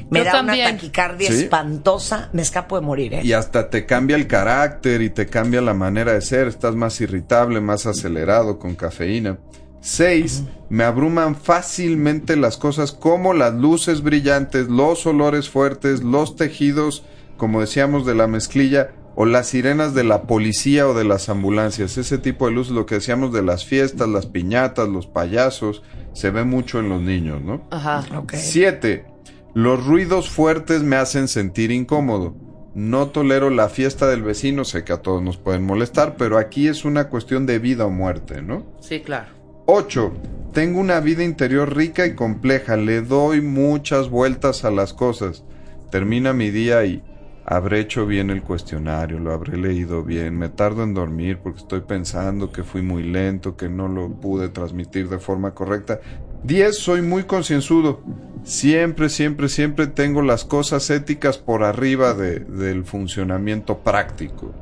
Me 0.09 0.19
Yo 0.19 0.25
da 0.25 0.31
también. 0.33 0.67
una 0.67 0.75
taquicardia 0.77 1.29
Sí. 1.29 1.43
espantosa. 1.43 2.29
Me 2.31 2.41
escapo 2.43 2.79
de 2.79 2.85
morir, 2.85 3.13
¿eh? 3.15 3.21
y 3.23 3.33
hasta 3.33 3.69
te 3.69 3.85
cambia 3.85 4.15
el 4.15 4.27
carácter 4.27 5.01
y 5.01 5.09
te 5.09 5.25
cambia 5.25 5.59
la 5.61 5.73
manera 5.73 6.13
de 6.13 6.21
ser, 6.21 6.47
estás 6.47 6.75
más 6.75 7.01
irritable, 7.01 7.59
más 7.59 7.85
acelerado 7.87 8.57
con 8.59 8.75
cafeína. 8.75 9.39
6. 9.81 10.43
Me 10.69 10.83
abruman 10.83 11.35
fácilmente 11.35 12.35
las 12.35 12.57
cosas 12.57 12.91
como 12.91 13.33
las 13.33 13.53
luces 13.53 14.01
brillantes, 14.01 14.69
los 14.69 15.05
olores 15.05 15.49
fuertes, 15.49 16.03
los 16.03 16.35
tejidos, 16.35 17.03
como 17.37 17.61
decíamos, 17.61 18.05
de 18.05 18.15
la 18.15 18.27
mezclilla 18.27 18.91
o 19.15 19.25
las 19.25 19.47
sirenas 19.47 19.93
de 19.93 20.03
la 20.03 20.23
policía 20.23 20.87
o 20.87 20.93
de 20.93 21.03
las 21.03 21.29
ambulancias. 21.29 21.97
Ese 21.97 22.17
tipo 22.17 22.45
de 22.45 22.53
luces, 22.53 22.73
lo 22.73 22.85
que 22.85 22.95
decíamos 22.95 23.33
de 23.33 23.41
las 23.41 23.65
fiestas, 23.65 24.07
las 24.07 24.27
piñatas, 24.27 24.87
los 24.87 25.07
payasos, 25.07 25.83
se 26.13 26.29
ve 26.29 26.43
mucho 26.43 26.79
en 26.79 26.89
los 26.89 27.01
niños, 27.01 27.41
¿no? 27.41 27.67
Ajá. 27.71 28.05
Ok. 28.15 28.33
7. 28.35 29.05
Los 29.53 29.85
ruidos 29.85 30.29
fuertes 30.29 30.83
me 30.83 30.95
hacen 30.95 31.27
sentir 31.27 31.71
incómodo. 31.71 32.35
No 32.73 33.07
tolero 33.07 33.49
la 33.49 33.67
fiesta 33.67 34.07
del 34.07 34.21
vecino, 34.21 34.63
sé 34.63 34.85
que 34.85 34.93
a 34.93 35.01
todos 35.01 35.21
nos 35.21 35.35
pueden 35.35 35.65
molestar, 35.65 36.15
pero 36.15 36.37
aquí 36.37 36.69
es 36.69 36.85
una 36.85 37.09
cuestión 37.09 37.45
de 37.45 37.59
vida 37.59 37.85
o 37.85 37.89
muerte, 37.89 38.41
¿no? 38.41 38.65
Sí, 38.79 39.01
claro. 39.01 39.40
8. 39.73 40.11
Tengo 40.51 40.81
una 40.81 40.99
vida 40.99 41.23
interior 41.23 41.73
rica 41.73 42.05
y 42.05 42.13
compleja, 42.13 42.75
le 42.75 43.01
doy 43.01 43.39
muchas 43.39 44.09
vueltas 44.09 44.65
a 44.65 44.69
las 44.69 44.91
cosas. 44.93 45.45
Termina 45.89 46.33
mi 46.33 46.49
día 46.49 46.83
y 46.83 47.01
habré 47.45 47.79
hecho 47.79 48.05
bien 48.05 48.31
el 48.31 48.43
cuestionario, 48.43 49.17
lo 49.19 49.31
habré 49.31 49.55
leído 49.55 50.03
bien, 50.03 50.37
me 50.37 50.49
tardo 50.49 50.83
en 50.83 50.93
dormir 50.93 51.39
porque 51.41 51.59
estoy 51.59 51.79
pensando 51.79 52.51
que 52.51 52.63
fui 52.63 52.81
muy 52.81 53.03
lento, 53.03 53.55
que 53.55 53.69
no 53.69 53.87
lo 53.87 54.09
pude 54.09 54.49
transmitir 54.49 55.07
de 55.07 55.19
forma 55.19 55.51
correcta. 55.53 56.01
10. 56.43 56.77
Soy 56.77 57.01
muy 57.01 57.23
concienzudo. 57.23 58.01
Siempre, 58.43 59.07
siempre, 59.07 59.47
siempre 59.47 59.87
tengo 59.87 60.21
las 60.21 60.43
cosas 60.43 60.89
éticas 60.89 61.37
por 61.37 61.63
arriba 61.63 62.13
de- 62.13 62.39
del 62.41 62.83
funcionamiento 62.83 63.77
práctico. 63.77 64.53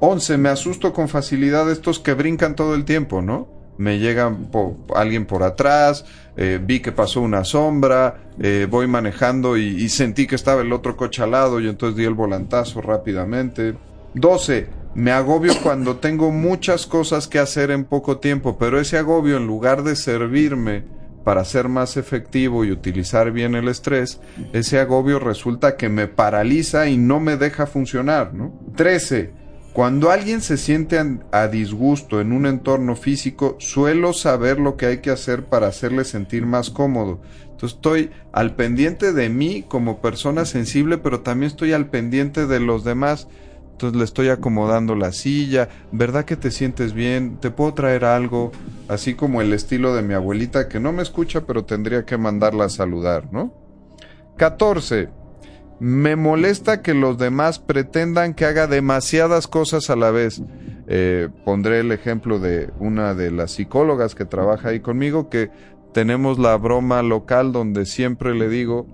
11. 0.00 0.38
Me 0.38 0.48
asusto 0.48 0.92
con 0.92 1.08
facilidad 1.08 1.70
estos 1.70 2.00
que 2.00 2.14
brincan 2.14 2.56
todo 2.56 2.74
el 2.74 2.84
tiempo, 2.84 3.22
¿no? 3.22 3.61
Me 3.78 3.98
llega 3.98 4.30
po- 4.50 4.76
alguien 4.94 5.26
por 5.26 5.42
atrás, 5.42 6.04
eh, 6.36 6.58
vi 6.62 6.80
que 6.80 6.92
pasó 6.92 7.20
una 7.20 7.44
sombra, 7.44 8.16
eh, 8.40 8.66
voy 8.70 8.86
manejando 8.86 9.56
y, 9.56 9.62
y 9.82 9.88
sentí 9.88 10.26
que 10.26 10.34
estaba 10.36 10.62
el 10.62 10.72
otro 10.72 10.96
coche 10.96 11.22
al 11.22 11.32
lado 11.32 11.60
y 11.60 11.68
entonces 11.68 11.96
di 11.96 12.04
el 12.04 12.14
volantazo 12.14 12.80
rápidamente. 12.80 13.74
12. 14.14 14.68
Me 14.94 15.10
agobio 15.12 15.52
cuando 15.62 15.96
tengo 15.96 16.30
muchas 16.30 16.86
cosas 16.86 17.28
que 17.28 17.38
hacer 17.38 17.70
en 17.70 17.84
poco 17.84 18.18
tiempo, 18.18 18.56
pero 18.58 18.78
ese 18.80 18.98
agobio 18.98 19.36
en 19.36 19.46
lugar 19.46 19.82
de 19.82 19.96
servirme 19.96 20.84
para 21.24 21.44
ser 21.44 21.68
más 21.68 21.96
efectivo 21.96 22.64
y 22.64 22.72
utilizar 22.72 23.30
bien 23.30 23.54
el 23.54 23.68
estrés, 23.68 24.20
ese 24.52 24.80
agobio 24.80 25.20
resulta 25.20 25.76
que 25.76 25.88
me 25.88 26.08
paraliza 26.08 26.88
y 26.88 26.96
no 26.96 27.20
me 27.20 27.36
deja 27.36 27.66
funcionar, 27.66 28.34
¿no? 28.34 28.52
13. 28.76 29.30
Cuando 29.72 30.10
alguien 30.10 30.42
se 30.42 30.58
siente 30.58 31.00
a 31.30 31.48
disgusto 31.48 32.20
en 32.20 32.32
un 32.32 32.44
entorno 32.44 32.94
físico, 32.94 33.56
suelo 33.58 34.12
saber 34.12 34.60
lo 34.60 34.76
que 34.76 34.84
hay 34.84 34.98
que 34.98 35.10
hacer 35.10 35.46
para 35.46 35.66
hacerle 35.66 36.04
sentir 36.04 36.44
más 36.44 36.68
cómodo. 36.68 37.20
Entonces 37.44 37.76
estoy 37.76 38.10
al 38.32 38.54
pendiente 38.54 39.14
de 39.14 39.30
mí 39.30 39.64
como 39.66 40.02
persona 40.02 40.44
sensible, 40.44 40.98
pero 40.98 41.20
también 41.20 41.50
estoy 41.50 41.72
al 41.72 41.86
pendiente 41.86 42.46
de 42.46 42.60
los 42.60 42.84
demás. 42.84 43.28
Entonces 43.70 43.98
le 43.98 44.04
estoy 44.04 44.28
acomodando 44.28 44.94
la 44.94 45.10
silla, 45.10 45.70
¿verdad 45.90 46.26
que 46.26 46.36
te 46.36 46.50
sientes 46.50 46.92
bien? 46.92 47.38
¿Te 47.38 47.50
puedo 47.50 47.72
traer 47.72 48.04
algo? 48.04 48.52
Así 48.88 49.14
como 49.14 49.40
el 49.40 49.54
estilo 49.54 49.94
de 49.94 50.02
mi 50.02 50.12
abuelita 50.12 50.68
que 50.68 50.80
no 50.80 50.92
me 50.92 51.02
escucha, 51.02 51.46
pero 51.46 51.64
tendría 51.64 52.04
que 52.04 52.18
mandarla 52.18 52.66
a 52.66 52.68
saludar, 52.68 53.32
¿no? 53.32 53.54
14. 54.36 55.21
Me 55.80 56.16
molesta 56.16 56.82
que 56.82 56.94
los 56.94 57.18
demás 57.18 57.58
pretendan 57.58 58.34
que 58.34 58.44
haga 58.44 58.66
demasiadas 58.66 59.48
cosas 59.48 59.90
a 59.90 59.96
la 59.96 60.10
vez. 60.10 60.42
Eh, 60.86 61.28
pondré 61.44 61.80
el 61.80 61.92
ejemplo 61.92 62.38
de 62.38 62.70
una 62.78 63.14
de 63.14 63.30
las 63.30 63.52
psicólogas 63.52 64.14
que 64.14 64.24
trabaja 64.24 64.70
ahí 64.70 64.80
conmigo, 64.80 65.28
que 65.28 65.50
tenemos 65.92 66.38
la 66.38 66.56
broma 66.56 67.02
local 67.02 67.52
donde 67.52 67.86
siempre 67.86 68.34
le 68.34 68.48
digo 68.48 68.86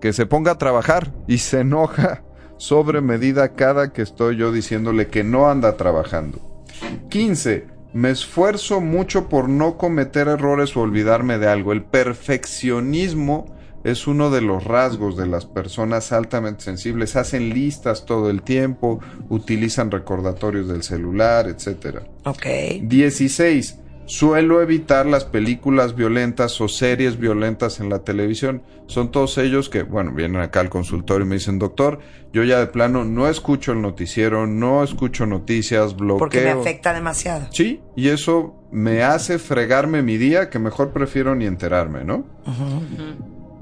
que 0.00 0.12
se 0.12 0.26
ponga 0.26 0.52
a 0.52 0.58
trabajar 0.58 1.12
y 1.26 1.38
se 1.38 1.60
enoja 1.60 2.24
sobre 2.58 3.00
medida 3.00 3.54
cada 3.54 3.92
que 3.92 4.02
estoy 4.02 4.36
yo 4.36 4.52
diciéndole 4.52 5.08
que 5.08 5.24
no 5.24 5.48
anda 5.48 5.76
trabajando. 5.76 6.64
15. 7.08 7.66
Me 7.94 8.10
esfuerzo 8.10 8.80
mucho 8.80 9.28
por 9.28 9.48
no 9.48 9.78
cometer 9.78 10.28
errores 10.28 10.76
o 10.76 10.80
olvidarme 10.80 11.38
de 11.38 11.48
algo. 11.48 11.72
El 11.72 11.84
perfeccionismo 11.84 13.53
es 13.84 14.06
uno 14.06 14.30
de 14.30 14.40
los 14.40 14.64
rasgos 14.64 15.16
de 15.16 15.26
las 15.26 15.44
personas 15.46 16.10
altamente 16.10 16.64
sensibles. 16.64 17.16
Hacen 17.16 17.50
listas 17.50 18.06
todo 18.06 18.30
el 18.30 18.42
tiempo, 18.42 19.00
utilizan 19.28 19.90
recordatorios 19.90 20.68
del 20.68 20.82
celular, 20.82 21.46
etc. 21.48 21.98
Ok. 22.24 22.46
16. 22.82 23.80
Suelo 24.06 24.60
evitar 24.60 25.06
las 25.06 25.24
películas 25.24 25.96
violentas 25.96 26.60
o 26.60 26.68
series 26.68 27.18
violentas 27.18 27.80
en 27.80 27.88
la 27.88 28.00
televisión. 28.00 28.62
Son 28.86 29.10
todos 29.10 29.38
ellos 29.38 29.70
que, 29.70 29.82
bueno, 29.82 30.12
vienen 30.12 30.42
acá 30.42 30.60
al 30.60 30.68
consultorio 30.68 31.24
y 31.24 31.28
me 31.28 31.36
dicen, 31.36 31.58
doctor, 31.58 32.00
yo 32.30 32.42
ya 32.44 32.58
de 32.58 32.66
plano 32.66 33.04
no 33.04 33.28
escucho 33.28 33.72
el 33.72 33.80
noticiero, 33.80 34.46
no 34.46 34.84
escucho 34.84 35.24
noticias, 35.24 35.96
bloqueo. 35.96 36.18
Porque 36.18 36.42
me 36.42 36.50
afecta 36.50 36.92
demasiado. 36.92 37.46
Sí, 37.50 37.80
y 37.96 38.08
eso 38.08 38.54
me 38.70 39.02
hace 39.02 39.38
fregarme 39.38 40.02
mi 40.02 40.18
día 40.18 40.50
que 40.50 40.58
mejor 40.58 40.92
prefiero 40.92 41.34
ni 41.34 41.46
enterarme, 41.46 42.04
¿no? 42.04 42.26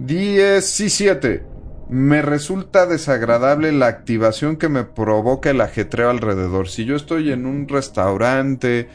17. 0.06 1.44
Me 1.88 2.22
resulta 2.22 2.86
desagradable 2.86 3.70
la 3.70 3.86
activación 3.86 4.56
que 4.56 4.68
me 4.68 4.82
provoca 4.82 5.50
el 5.50 5.60
ajetreo 5.60 6.10
alrededor. 6.10 6.68
Si 6.68 6.84
yo 6.84 6.96
estoy 6.96 7.30
en 7.30 7.46
un 7.46 7.68
restaurante, 7.68 8.88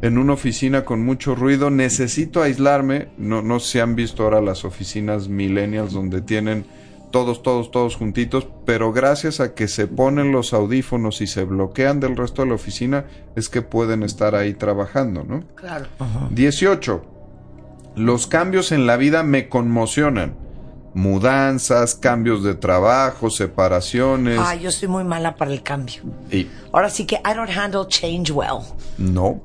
en 0.00 0.16
una 0.16 0.32
oficina 0.32 0.84
con 0.84 1.04
mucho 1.04 1.34
ruido, 1.34 1.68
necesito 1.68 2.42
aislarme. 2.42 3.08
No, 3.18 3.42
no 3.42 3.60
sé 3.60 3.72
si 3.72 3.80
han 3.80 3.94
visto 3.94 4.22
ahora 4.22 4.40
las 4.40 4.64
oficinas 4.64 5.28
millennials 5.28 5.92
donde 5.92 6.22
tienen 6.22 6.64
todos, 7.10 7.42
todos, 7.42 7.70
todos 7.70 7.96
juntitos, 7.96 8.48
pero 8.64 8.92
gracias 8.92 9.40
a 9.40 9.54
que 9.54 9.68
se 9.68 9.86
ponen 9.86 10.32
los 10.32 10.54
audífonos 10.54 11.20
y 11.20 11.26
se 11.26 11.44
bloquean 11.44 12.00
del 12.00 12.16
resto 12.16 12.42
de 12.42 12.48
la 12.48 12.54
oficina, 12.54 13.04
es 13.36 13.48
que 13.48 13.62
pueden 13.62 14.02
estar 14.02 14.34
ahí 14.34 14.54
trabajando, 14.54 15.24
¿no? 15.24 15.44
Claro. 15.54 15.86
18. 16.30 17.04
Los 17.96 18.26
cambios 18.26 18.72
en 18.72 18.86
la 18.86 18.96
vida 18.96 19.22
me 19.22 19.48
conmocionan. 19.48 20.43
Mudanzas, 20.94 21.94
cambios 21.96 22.42
de 22.44 22.54
trabajo, 22.54 23.28
separaciones. 23.30 24.38
Ah, 24.42 24.54
yo 24.54 24.70
soy 24.72 24.88
muy 24.88 25.04
mala 25.04 25.36
para 25.36 25.52
el 25.52 25.62
cambio. 25.62 26.02
Y 26.30 26.48
Ahora 26.72 26.88
sí 26.90 27.04
que 27.04 27.16
I 27.16 27.34
don't 27.34 27.50
handle 27.50 27.86
change 27.88 28.30
well. 28.32 28.60
no. 28.98 29.42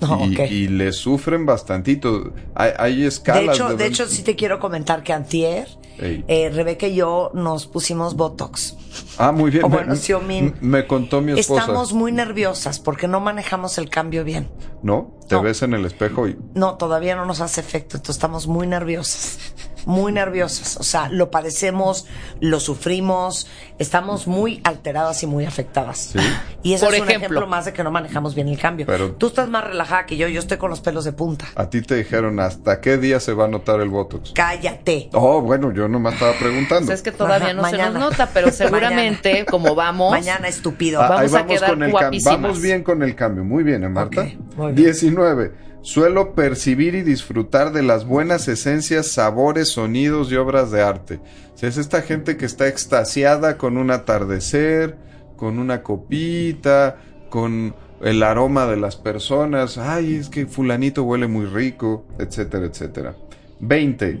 No, 0.00 0.24
y, 0.24 0.34
ok. 0.34 0.50
y 0.50 0.68
le 0.68 0.92
sufren 0.92 1.44
bastantito. 1.44 2.32
Hay, 2.54 2.70
hay 2.78 3.00
De 3.02 3.06
escalas. 3.08 3.54
hecho, 3.54 3.68
de 3.68 3.74
ven- 3.76 3.88
hecho, 3.88 4.06
sí 4.06 4.22
te 4.22 4.34
quiero 4.34 4.58
comentar 4.58 5.02
que 5.02 5.12
antier, 5.12 5.68
eh, 5.98 6.50
Rebeca 6.54 6.86
y 6.86 6.94
yo 6.94 7.30
nos 7.34 7.66
pusimos 7.66 8.16
Botox. 8.16 8.78
Ah, 9.18 9.30
muy 9.30 9.50
bien. 9.50 9.62
o 9.64 9.68
Me- 9.68 9.76
bueno, 9.76 9.94
Xiaomin. 9.94 10.44
m- 10.46 10.54
Me 10.62 10.86
contó 10.86 11.20
mi 11.20 11.38
esposa. 11.38 11.60
Estamos 11.60 11.92
muy 11.92 12.12
nerviosas 12.12 12.78
porque 12.80 13.08
no 13.08 13.20
manejamos 13.20 13.76
el 13.76 13.90
cambio 13.90 14.24
bien. 14.24 14.48
¿No? 14.82 15.18
Te 15.28 15.34
No. 15.34 15.42
ves 15.42 15.60
en 15.60 15.74
el 15.74 15.84
espejo 15.84 16.26
y... 16.26 16.38
No, 16.54 16.76
todavía 16.78 17.14
no 17.14 17.26
nos 17.26 17.42
hace 17.42 17.60
efecto, 17.60 17.98
entonces 17.98 18.16
estamos 18.16 18.46
muy 18.46 18.66
nerviosas. 18.66 19.38
Muy 19.86 20.12
nerviosas. 20.12 20.76
O 20.78 20.82
sea, 20.82 21.08
lo 21.08 21.30
padecemos, 21.30 22.06
lo 22.40 22.60
sufrimos, 22.60 23.46
estamos 23.78 24.26
muy 24.26 24.60
alteradas 24.64 25.22
y 25.22 25.26
muy 25.26 25.44
afectadas. 25.46 26.10
Sí. 26.12 26.18
Y 26.62 26.74
eso 26.74 26.86
Por 26.86 26.94
es 26.94 27.00
un 27.00 27.08
ejemplo. 27.08 27.26
ejemplo 27.28 27.46
más 27.46 27.64
de 27.64 27.72
que 27.72 27.82
no 27.84 27.90
manejamos 27.90 28.34
bien 28.34 28.48
el 28.48 28.58
cambio. 28.58 28.86
Pero- 28.86 29.12
Tú 29.12 29.28
estás 29.28 29.48
más 29.48 29.64
relajada 29.64 30.06
que 30.06 30.16
yo, 30.16 30.28
yo 30.28 30.40
estoy 30.40 30.58
con 30.58 30.70
los 30.70 30.80
pelos 30.80 31.04
de 31.04 31.12
punta. 31.12 31.46
A 31.54 31.70
ti 31.70 31.80
te 31.82 31.94
dijeron 31.96 32.38
hasta 32.40 32.80
qué 32.80 32.96
día 32.98 33.20
se 33.20 33.32
va 33.32 33.44
a 33.46 33.48
notar 33.48 33.80
el 33.80 33.88
Botox. 33.88 34.32
Cállate. 34.34 35.08
Oh, 35.12 35.40
bueno, 35.40 35.72
yo 35.72 35.88
nomás 35.88 36.14
estaba 36.14 36.32
preguntando. 36.34 36.86
Pues 36.86 36.98
es 36.98 37.02
que 37.02 37.12
todavía 37.12 37.48
Ajá, 37.48 37.54
no 37.54 37.64
se 37.64 37.72
mañana. 37.72 37.98
nos 37.98 38.10
nota, 38.10 38.30
pero 38.32 38.50
seguramente, 38.52 39.44
como 39.46 39.74
vamos, 39.74 40.10
Mañana, 40.12 40.48
estúpido. 40.48 41.00
Ah, 41.02 41.08
Vamos 41.08 41.34
a 41.34 41.46
quedar 41.46 41.70
con 41.70 41.82
el 41.82 41.90
cambio. 41.92 42.00
guapísimas. 42.00 42.40
Vamos 42.42 42.60
bien 42.62 42.82
con 42.82 43.02
el 43.02 43.14
cambio. 43.14 43.44
Muy 43.44 43.64
bien, 43.64 43.84
¿eh, 43.84 43.88
Marta? 43.88 44.22
Ok, 44.22 44.28
muy 44.56 44.72
bien. 44.72 44.74
19. 44.86 45.69
Suelo 45.82 46.34
percibir 46.34 46.94
y 46.94 47.02
disfrutar 47.02 47.72
de 47.72 47.82
las 47.82 48.06
buenas 48.06 48.48
esencias, 48.48 49.08
sabores, 49.08 49.70
sonidos 49.70 50.30
y 50.30 50.36
obras 50.36 50.70
de 50.70 50.82
arte. 50.82 51.20
Es 51.60 51.76
esta 51.76 52.02
gente 52.02 52.36
que 52.36 52.46
está 52.46 52.68
extasiada 52.68 53.58
con 53.58 53.76
un 53.76 53.90
atardecer, 53.90 54.96
con 55.36 55.58
una 55.58 55.82
copita, 55.82 56.96
con 57.28 57.74
el 58.02 58.22
aroma 58.22 58.66
de 58.66 58.76
las 58.76 58.96
personas. 58.96 59.78
Ay, 59.78 60.16
es 60.16 60.28
que 60.28 60.46
fulanito 60.46 61.02
huele 61.04 61.26
muy 61.26 61.46
rico, 61.46 62.06
etcétera, 62.18 62.66
etcétera. 62.66 63.16
20. 63.60 64.20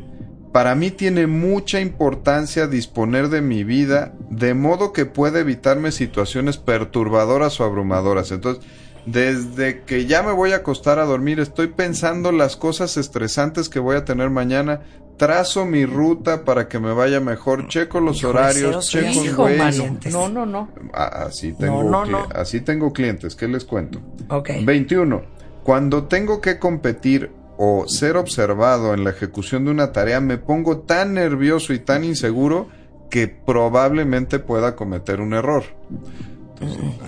Para 0.52 0.74
mí 0.74 0.90
tiene 0.90 1.26
mucha 1.26 1.80
importancia 1.80 2.66
disponer 2.66 3.28
de 3.28 3.40
mi 3.40 3.64
vida 3.64 4.14
de 4.28 4.52
modo 4.54 4.92
que 4.92 5.06
pueda 5.06 5.40
evitarme 5.40 5.92
situaciones 5.92 6.56
perturbadoras 6.56 7.60
o 7.60 7.64
abrumadoras. 7.64 8.32
Entonces, 8.32 8.64
desde 9.06 9.82
que 9.82 10.06
ya 10.06 10.22
me 10.22 10.32
voy 10.32 10.52
a 10.52 10.56
acostar 10.56 10.98
a 10.98 11.04
dormir, 11.04 11.40
estoy 11.40 11.68
pensando 11.68 12.32
las 12.32 12.56
cosas 12.56 12.96
estresantes 12.96 13.68
que 13.68 13.78
voy 13.78 13.96
a 13.96 14.04
tener 14.04 14.30
mañana. 14.30 14.80
Trazo 15.16 15.66
mi 15.66 15.84
ruta 15.84 16.44
para 16.46 16.66
que 16.66 16.78
me 16.78 16.94
vaya 16.94 17.20
mejor, 17.20 17.68
checo 17.68 18.00
los 18.00 18.24
horarios, 18.24 18.88
checo. 18.88 19.48
Mario. 19.48 19.82
Clientes. 19.82 20.12
no, 20.14 20.28
no, 20.30 20.46
no. 20.46 20.70
Ah, 20.94 21.24
Así 21.26 21.52
tengo, 21.52 21.82
no, 21.84 22.04
cli- 22.06 22.10
no. 22.12 22.28
así 22.34 22.62
tengo 22.62 22.92
clientes, 22.94 23.34
¿qué 23.36 23.46
les 23.46 23.66
cuento? 23.66 24.00
Ok. 24.30 24.50
21. 24.64 25.20
Cuando 25.62 26.04
tengo 26.04 26.40
que 26.40 26.58
competir 26.58 27.30
o 27.58 27.86
ser 27.86 28.16
observado 28.16 28.94
en 28.94 29.04
la 29.04 29.10
ejecución 29.10 29.66
de 29.66 29.72
una 29.72 29.92
tarea, 29.92 30.20
me 30.22 30.38
pongo 30.38 30.78
tan 30.78 31.12
nervioso 31.12 31.74
y 31.74 31.80
tan 31.80 32.02
inseguro 32.02 32.68
que 33.10 33.28
probablemente 33.28 34.38
pueda 34.38 34.74
cometer 34.74 35.20
un 35.20 35.34
error. 35.34 35.64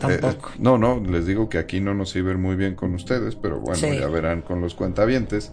Tampoco. 0.00 0.48
Eh, 0.50 0.56
no, 0.58 0.78
no, 0.78 1.00
les 1.00 1.26
digo 1.26 1.48
que 1.48 1.58
aquí 1.58 1.80
no 1.80 1.94
nos 1.94 2.14
iba 2.16 2.32
muy 2.34 2.56
bien 2.56 2.74
con 2.74 2.94
ustedes, 2.94 3.36
pero 3.36 3.60
bueno, 3.60 3.76
Sí. 3.76 3.98
ya 3.98 4.08
verán 4.08 4.42
con 4.42 4.60
los 4.60 4.74
cuentavientes. 4.74 5.52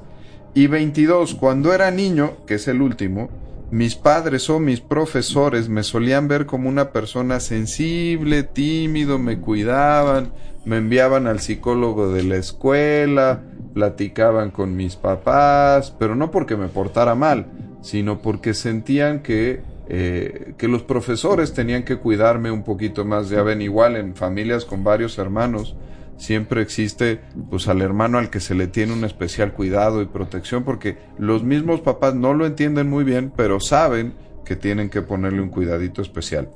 Y 0.53 0.67
22, 0.67 1.35
cuando 1.35 1.73
era 1.73 1.91
niño, 1.91 2.37
que 2.47 2.55
es 2.55 2.67
el 2.67 2.81
último, 2.81 3.29
mis 3.71 3.95
padres 3.95 4.49
o 4.49 4.59
mis 4.59 4.81
profesores 4.81 5.69
me 5.69 5.83
solían 5.83 6.27
ver 6.27 6.45
como 6.47 6.69
una 6.69 6.91
persona 6.91 7.39
sensible, 7.39 8.43
tímido, 8.43 9.19
me 9.19 9.39
cuidaban, 9.39 10.31
me 10.65 10.77
enviaban 10.77 11.27
al 11.27 11.39
psicólogo 11.39 12.11
de 12.11 12.23
la 12.23 12.37
escuela, 12.37 13.43
platicaban 13.75 14.49
con 14.49 14.75
mis 14.75 14.95
papás, 14.95 15.95
pero 15.99 16.15
no 16.15 16.31
porque 16.31 16.55
me 16.57 16.67
portara 16.67 17.13
mal, 17.13 17.45
sino 17.81 18.21
porque 18.21 18.55
sentían 18.55 19.19
que 19.19 19.61
eh, 19.91 20.53
que 20.57 20.67
los 20.67 20.83
profesores 20.83 21.53
tenían 21.53 21.83
que 21.83 21.97
cuidarme 21.97 22.51
un 22.51 22.63
poquito 22.63 23.05
más. 23.05 23.29
Ya 23.29 23.41
ven, 23.41 23.61
igual 23.61 23.95
en 23.95 24.15
familias 24.15 24.63
con 24.63 24.83
varios 24.83 25.17
hermanos, 25.17 25.75
siempre 26.15 26.61
existe 26.61 27.21
pues 27.49 27.67
al 27.67 27.81
hermano 27.81 28.19
al 28.19 28.29
que 28.29 28.39
se 28.39 28.53
le 28.53 28.67
tiene 28.67 28.93
un 28.93 29.03
especial 29.03 29.51
cuidado 29.51 30.03
y 30.03 30.05
protección, 30.05 30.63
porque 30.63 30.97
los 31.17 31.43
mismos 31.43 31.81
papás 31.81 32.13
no 32.13 32.35
lo 32.35 32.45
entienden 32.45 32.87
muy 32.87 33.03
bien, 33.03 33.33
pero 33.35 33.59
saben 33.59 34.13
que 34.45 34.55
tienen 34.55 34.91
que 34.91 35.01
ponerle 35.01 35.41
un 35.41 35.49
cuidadito 35.49 36.03
especial. 36.03 36.49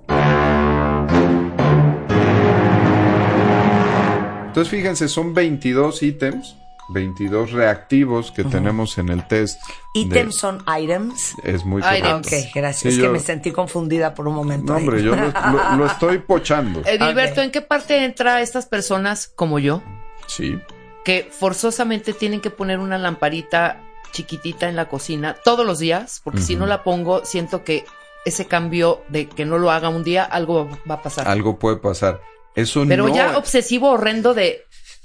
Entonces 4.45 4.69
fíjense, 4.69 5.07
son 5.07 5.33
22 5.33 6.03
ítems 6.03 6.55
22 6.89 7.51
reactivos 7.51 8.31
que 8.31 8.43
tenemos 8.43 8.97
en 8.97 9.09
el 9.09 9.27
test. 9.27 9.59
de- 9.93 10.01
Items 10.01 10.35
son 10.35 10.63
items. 10.79 11.35
es 11.43 11.63
muy 11.65 11.81
Items. 11.81 12.27
correcto. 12.27 12.35
Ok, 12.47 12.51
gracias. 12.55 12.93
Sí, 12.93 12.99
es 12.99 13.05
que 13.05 13.09
me 13.09 13.19
sentí 13.19 13.51
confundida 13.51 14.13
por 14.13 14.27
un 14.27 14.35
momento. 14.35 14.73
No, 14.73 14.77
ahí. 14.79 14.83
hombre, 14.83 15.03
yo 15.03 15.15
lo, 15.15 15.27
lo- 15.27 15.75
lo 15.77 15.85
estoy 15.85 16.19
pochando. 16.19 16.81
Edilberto. 16.85 17.41
¿en 17.41 17.51
qué 17.51 17.61
parte 17.61 18.03
entra 18.03 18.41
estas 18.41 18.65
personas 18.65 19.27
como 19.35 19.59
yo 19.59 19.81
Sí. 20.27 20.57
que 21.05 21.29
forzosamente 21.31 22.13
tienen 22.13 22.41
que 22.41 22.49
poner 22.49 22.79
una 22.79 22.97
lamparita 22.97 23.81
chiquitita 24.11 24.67
en 24.69 24.75
la 24.75 24.89
cocina 24.89 25.35
todos 25.43 25.65
los 25.65 25.79
días? 25.79 26.21
Porque 26.23 26.41
si 26.41 26.55
no 26.55 26.65
la 26.65 26.83
pongo, 26.83 27.25
siento 27.25 27.63
que 27.63 27.85
ese 28.25 28.45
cambio 28.45 29.03
de 29.09 29.27
que 29.27 29.45
no 29.45 29.57
lo 29.57 29.69
haga 29.71 29.89
un 29.89 30.03
día, 30.03 30.23
algo 30.23 30.69
va 30.89 30.95
a 30.95 31.01
pasar. 31.01 31.27
Algo 31.27 31.59
puede 31.59 31.77
pasar. 31.77 32.21
Eso 32.55 32.85
Pero 32.87 33.07
no 33.07 33.15
ya 33.15 33.37
obsesivo, 33.37 33.89
horrendo 33.91 34.33
de, 34.33 34.61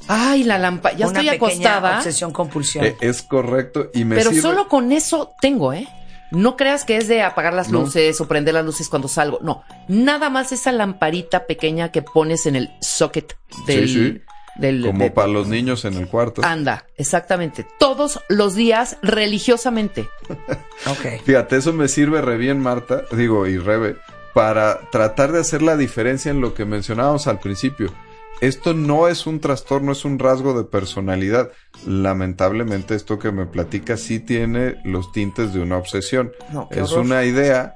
ay, 0.08 0.42
la 0.44 0.58
lámpara, 0.58 0.96
ya 0.96 1.06
Una 1.06 1.20
estoy 1.20 1.36
acostada. 1.36 1.98
obsesión 1.98 2.32
compulsión. 2.32 2.84
eh, 2.84 2.96
es 3.00 3.22
correcto 3.22 3.90
y 3.94 4.04
me 4.04 4.16
Pero 4.16 4.30
sirve- 4.30 4.42
solo 4.42 4.68
con 4.68 4.90
eso 4.92 5.32
tengo, 5.40 5.72
¿eh? 5.72 5.86
No 6.30 6.56
creas 6.56 6.84
que 6.84 6.96
es 6.98 7.08
de 7.08 7.22
apagar 7.22 7.54
las 7.54 7.70
No. 7.70 7.80
luces 7.80 8.20
o 8.20 8.28
prender 8.28 8.52
las 8.54 8.64
luces 8.64 8.88
cuando 8.90 9.08
salgo. 9.08 9.38
No, 9.42 9.62
nada 9.88 10.28
más 10.28 10.52
esa 10.52 10.72
lamparita 10.72 11.46
pequeña 11.46 11.90
que 11.90 12.02
pones 12.02 12.44
en 12.46 12.56
el 12.56 12.70
socket 12.80 13.34
del... 13.66 13.88
Sí, 13.88 13.94
sí. 13.94 14.22
del 14.56 14.84
como 14.84 15.04
de- 15.04 15.10
para 15.12 15.28
los 15.28 15.46
niños 15.46 15.84
en 15.84 15.94
el 15.94 16.08
cuarto. 16.08 16.42
Anda, 16.44 16.84
exactamente. 16.96 17.64
Todos 17.78 18.20
los 18.28 18.54
días 18.56 18.96
religiosamente. 19.02 20.08
ok. 20.86 21.22
Fíjate, 21.24 21.56
eso 21.56 21.72
me 21.72 21.86
sirve 21.88 22.20
re 22.20 22.36
bien, 22.36 22.60
Marta, 22.60 23.04
digo, 23.12 23.46
y 23.46 23.56
Rebe, 23.58 23.96
para 24.34 24.80
tratar 24.90 25.30
de 25.32 25.40
hacer 25.40 25.62
la 25.62 25.76
diferencia 25.76 26.30
en 26.30 26.40
lo 26.40 26.54
que 26.54 26.64
mencionábamos 26.64 27.26
al 27.28 27.38
principio. 27.38 27.92
Esto 28.40 28.73
no 28.73 29.09
es 29.09 29.26
un 29.26 29.40
trastorno, 29.40 29.92
es 29.92 30.04
un 30.04 30.18
rasgo 30.18 30.57
de 30.57 30.64
personalidad. 30.64 31.50
Lamentablemente, 31.87 32.95
esto 32.95 33.18
que 33.18 33.33
me 33.33 33.47
platica 33.47 33.97
sí 33.97 34.21
tiene 34.21 34.76
los 34.85 35.11
tintes 35.12 35.52
de 35.52 35.61
una 35.61 35.76
obsesión. 35.76 36.33
No, 36.52 36.68
es 36.71 36.92
horror. 36.92 37.04
una 37.04 37.25
idea 37.25 37.75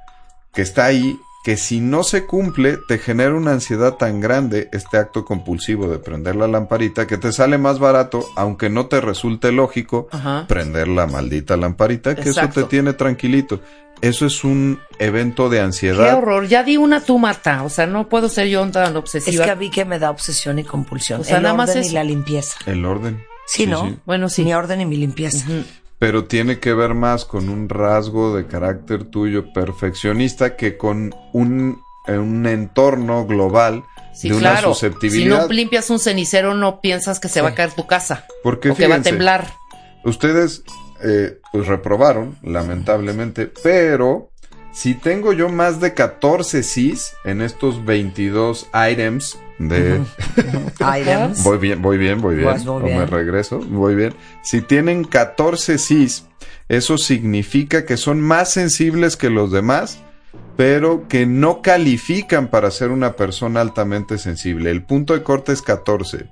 que 0.52 0.62
está 0.62 0.84
ahí, 0.84 1.18
que 1.42 1.56
si 1.56 1.80
no 1.80 2.04
se 2.04 2.24
cumple, 2.24 2.78
te 2.86 2.98
genera 2.98 3.34
una 3.34 3.50
ansiedad 3.52 3.94
tan 3.94 4.20
grande 4.20 4.68
este 4.72 4.96
acto 4.96 5.24
compulsivo 5.24 5.88
de 5.88 5.98
prender 5.98 6.36
la 6.36 6.46
lamparita 6.46 7.06
que 7.08 7.18
te 7.18 7.32
sale 7.32 7.58
más 7.58 7.78
barato, 7.80 8.24
aunque 8.36 8.70
no 8.70 8.86
te 8.86 9.00
resulte 9.00 9.50
lógico, 9.50 10.06
Ajá. 10.12 10.46
prender 10.46 10.86
la 10.88 11.06
maldita 11.08 11.56
lamparita, 11.56 12.14
que 12.14 12.28
Exacto. 12.28 12.60
eso 12.60 12.68
te 12.68 12.70
tiene 12.70 12.92
tranquilito. 12.92 13.60
Eso 14.00 14.26
es 14.26 14.42
un 14.44 14.80
evento 14.98 15.48
de 15.48 15.58
Qué 15.58 15.62
ansiedad. 15.62 16.16
horror. 16.18 16.46
Ya 16.48 16.62
di 16.64 16.76
una 16.76 17.00
tú, 17.00 17.18
Marta. 17.18 17.62
O 17.62 17.68
sea, 17.68 17.86
no 17.86 18.08
puedo 18.08 18.28
ser 18.28 18.48
yo 18.48 18.68
tan 18.70 18.90
Es 18.92 18.96
obsesiva. 18.96 19.44
que 19.44 19.50
a 19.50 19.54
mí 19.56 19.70
que 19.70 19.84
me 19.84 19.98
da 20.00 20.10
obsesión 20.10 20.58
y 20.58 20.64
compulsión. 20.64 21.20
O 21.20 21.24
sea, 21.24 21.36
el 21.36 21.42
nada 21.44 21.54
más 21.54 21.74
eso. 21.76 21.88
y 21.88 21.92
la 21.92 22.02
limpieza. 22.02 22.56
El 22.66 22.84
orden. 22.84 23.22
Sí, 23.46 23.66
¿no? 23.66 23.96
Bueno, 24.06 24.28
sí. 24.28 24.42
Mi 24.44 24.54
orden 24.54 24.80
y 24.80 24.86
mi 24.86 24.96
limpieza. 24.96 25.46
Ujú. 25.48 25.62
Pero 26.02 26.24
tiene 26.24 26.58
que 26.58 26.74
ver 26.74 26.94
más 26.94 27.24
con 27.24 27.48
un 27.48 27.68
rasgo 27.68 28.36
de 28.36 28.48
carácter 28.48 29.04
tuyo 29.04 29.52
perfeccionista 29.52 30.56
que 30.56 30.76
con 30.76 31.14
un, 31.32 31.80
eh, 32.08 32.18
un 32.18 32.44
entorno 32.44 33.24
global 33.24 33.84
Sí, 34.12 34.28
de 34.28 34.34
una 34.34 34.50
claro. 34.50 34.74
Si 34.74 34.80
susceptibilidad. 34.80 35.46
no 35.46 35.52
limpias 35.52 35.90
un 35.90 36.00
cenicero, 36.00 36.54
no 36.54 36.80
piensas 36.80 37.20
que 37.20 37.28
se 37.28 37.40
va 37.40 37.50
a 37.50 37.54
caer 37.54 37.70
tu 37.70 37.86
casa. 37.86 38.26
Porque 38.42 38.70
o 38.70 38.74
que 38.74 38.88
va 38.88 38.96
a 38.96 39.02
temblar. 39.02 39.52
Ustedes 40.04 40.64
eh, 41.04 41.38
pues 41.52 41.68
reprobaron, 41.68 42.36
lamentablemente, 42.42 43.46
pero 43.62 44.32
si 44.72 44.94
tengo 44.94 45.32
yo 45.32 45.50
más 45.50 45.78
de 45.80 45.94
14 45.94 46.62
Cs 46.62 47.14
en 47.24 47.42
estos 47.42 47.84
22 47.84 48.68
items 48.90 49.38
de... 49.58 50.00
Items. 51.00 51.44
Voy 51.44 51.58
bien, 51.58 51.80
voy 51.82 51.98
bien, 51.98 52.20
voy 52.20 52.36
bien. 52.36 52.48
Muy 52.48 52.66
o 52.66 52.80
me 52.80 53.06
regreso, 53.06 53.58
voy 53.60 53.94
bien. 53.94 54.14
Si 54.42 54.60
tienen 54.62 55.04
14 55.04 55.76
Cs, 55.76 56.26
eso 56.68 56.98
significa 56.98 57.84
que 57.84 57.96
son 57.96 58.20
más 58.20 58.50
sensibles 58.52 59.16
que 59.16 59.30
los 59.30 59.52
demás, 59.52 60.00
pero 60.56 61.06
que 61.08 61.26
no 61.26 61.62
califican 61.62 62.48
para 62.48 62.70
ser 62.70 62.90
una 62.90 63.14
persona 63.16 63.60
altamente 63.60 64.18
sensible. 64.18 64.70
El 64.70 64.82
punto 64.84 65.14
de 65.14 65.22
corte 65.22 65.52
es 65.52 65.62
14. 65.62 66.26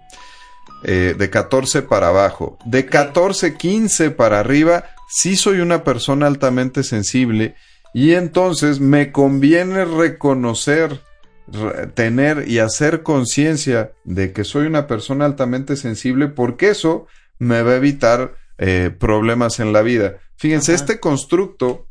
Eh, 0.84 1.14
de 1.18 1.30
14 1.30 1.82
para 1.82 2.08
abajo. 2.08 2.58
De 2.64 2.86
14, 2.86 3.54
15 3.54 4.10
para 4.12 4.40
arriba, 4.40 4.84
sí 5.10 5.36
soy 5.36 5.60
una 5.60 5.84
persona 5.84 6.26
altamente 6.26 6.82
sensible 6.84 7.54
y 7.92 8.12
entonces 8.14 8.80
me 8.80 9.12
conviene 9.12 9.84
reconocer, 9.84 10.90
re- 10.90 11.00
tener 11.94 12.48
y 12.48 12.58
hacer 12.58 13.02
conciencia 13.02 13.92
de 14.04 14.32
que 14.32 14.44
soy 14.44 14.66
una 14.66 14.86
persona 14.86 15.24
altamente 15.24 15.76
sensible 15.76 16.28
porque 16.28 16.70
eso 16.70 17.06
me 17.38 17.62
va 17.62 17.72
a 17.72 17.76
evitar 17.76 18.34
eh, 18.58 18.90
problemas 18.96 19.60
en 19.60 19.72
la 19.72 19.82
vida. 19.82 20.18
Fíjense, 20.36 20.72
Ajá. 20.72 20.82
este 20.82 21.00
constructo 21.00 21.86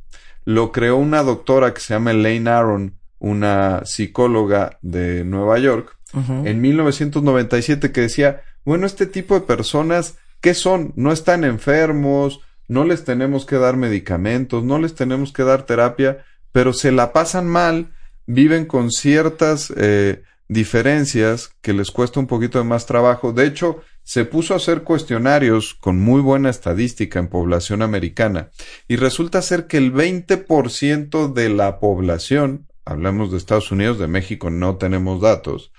lo 0.46 0.72
creó 0.72 0.98
una 0.98 1.24
doctora 1.24 1.74
que 1.74 1.82
se 1.82 1.94
llama 1.94 2.12
Elaine 2.12 2.50
Aron, 2.50 3.00
una 3.20 3.82
psicóloga 3.86 4.80
de 4.82 5.24
Nueva 5.26 5.60
York, 5.60 5.96
en 6.14 6.60
1997 6.60 7.92
que 7.92 8.02
decía, 8.02 8.42
bueno, 8.66 8.88
este 8.88 9.06
tipo 9.06 9.36
de 9.36 9.42
personas, 9.42 10.18
¿qué 10.42 10.56
son? 10.56 10.92
No 10.96 11.12
están 11.12 11.44
enfermos, 11.44 12.40
no 12.68 12.84
les 12.84 13.04
tenemos 13.04 13.46
que 13.46 13.58
dar 13.58 13.78
medicamentos, 13.78 14.64
no 14.64 14.80
les 14.80 14.96
tenemos 14.96 15.32
que 15.32 15.44
dar 15.44 15.64
terapia, 15.64 16.26
pero 16.52 16.74
se 16.74 16.92
la 16.92 17.14
pasan 17.14 17.48
mal, 17.48 17.92
viven 18.30 18.66
con 18.66 18.92
ciertas 18.92 19.74
eh, 19.76 20.22
diferencias 20.48 21.50
que 21.62 21.74
les 21.74 21.90
cuesta 21.90 22.20
un 22.20 22.28
poquito 22.28 22.60
de 22.60 22.64
más 22.64 22.86
trabajo. 22.86 23.34
De 23.34 23.48
hecho, 23.48 23.82
se 24.04 24.24
puso 24.24 24.54
a 24.54 24.58
hacer 24.58 24.84
cuestionarios 24.84 25.74
con 25.74 26.00
muy 26.00 26.22
buena 26.22 26.52
estadística 26.52 27.18
en 27.18 27.28
población 27.28 27.82
americana 27.82 28.52
y 28.88 28.98
resulta 28.98 29.42
ser 29.42 29.66
que 29.66 29.78
el 29.78 29.92
20% 29.92 31.34
de 31.34 31.50
la 31.50 31.80
población, 31.80 32.68
hablamos 32.86 33.32
de 33.32 33.38
Estados 33.38 33.72
Unidos, 33.72 33.98
de 33.98 34.08
México 34.08 34.52
no 34.52 34.78
tenemos 34.78 35.22
datos, 35.22 35.72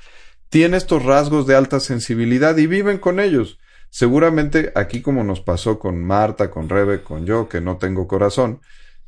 tiene 0.49 0.77
estos 0.77 1.05
rasgos 1.05 1.47
de 1.47 1.55
alta 1.55 1.79
sensibilidad 1.79 2.57
y 2.57 2.67
viven 2.67 2.99
con 2.99 3.21
ellos. 3.21 3.61
Seguramente 3.91 4.73
aquí 4.75 5.03
como 5.03 5.23
nos 5.23 5.41
pasó 5.41 5.79
con 5.79 6.05
Marta, 6.05 6.51
con 6.51 6.69
Rebe, 6.69 7.03
con 7.03 7.27
yo, 7.27 7.49
que 7.49 7.61
no 7.61 7.77
tengo 7.77 8.09
corazón, 8.09 8.61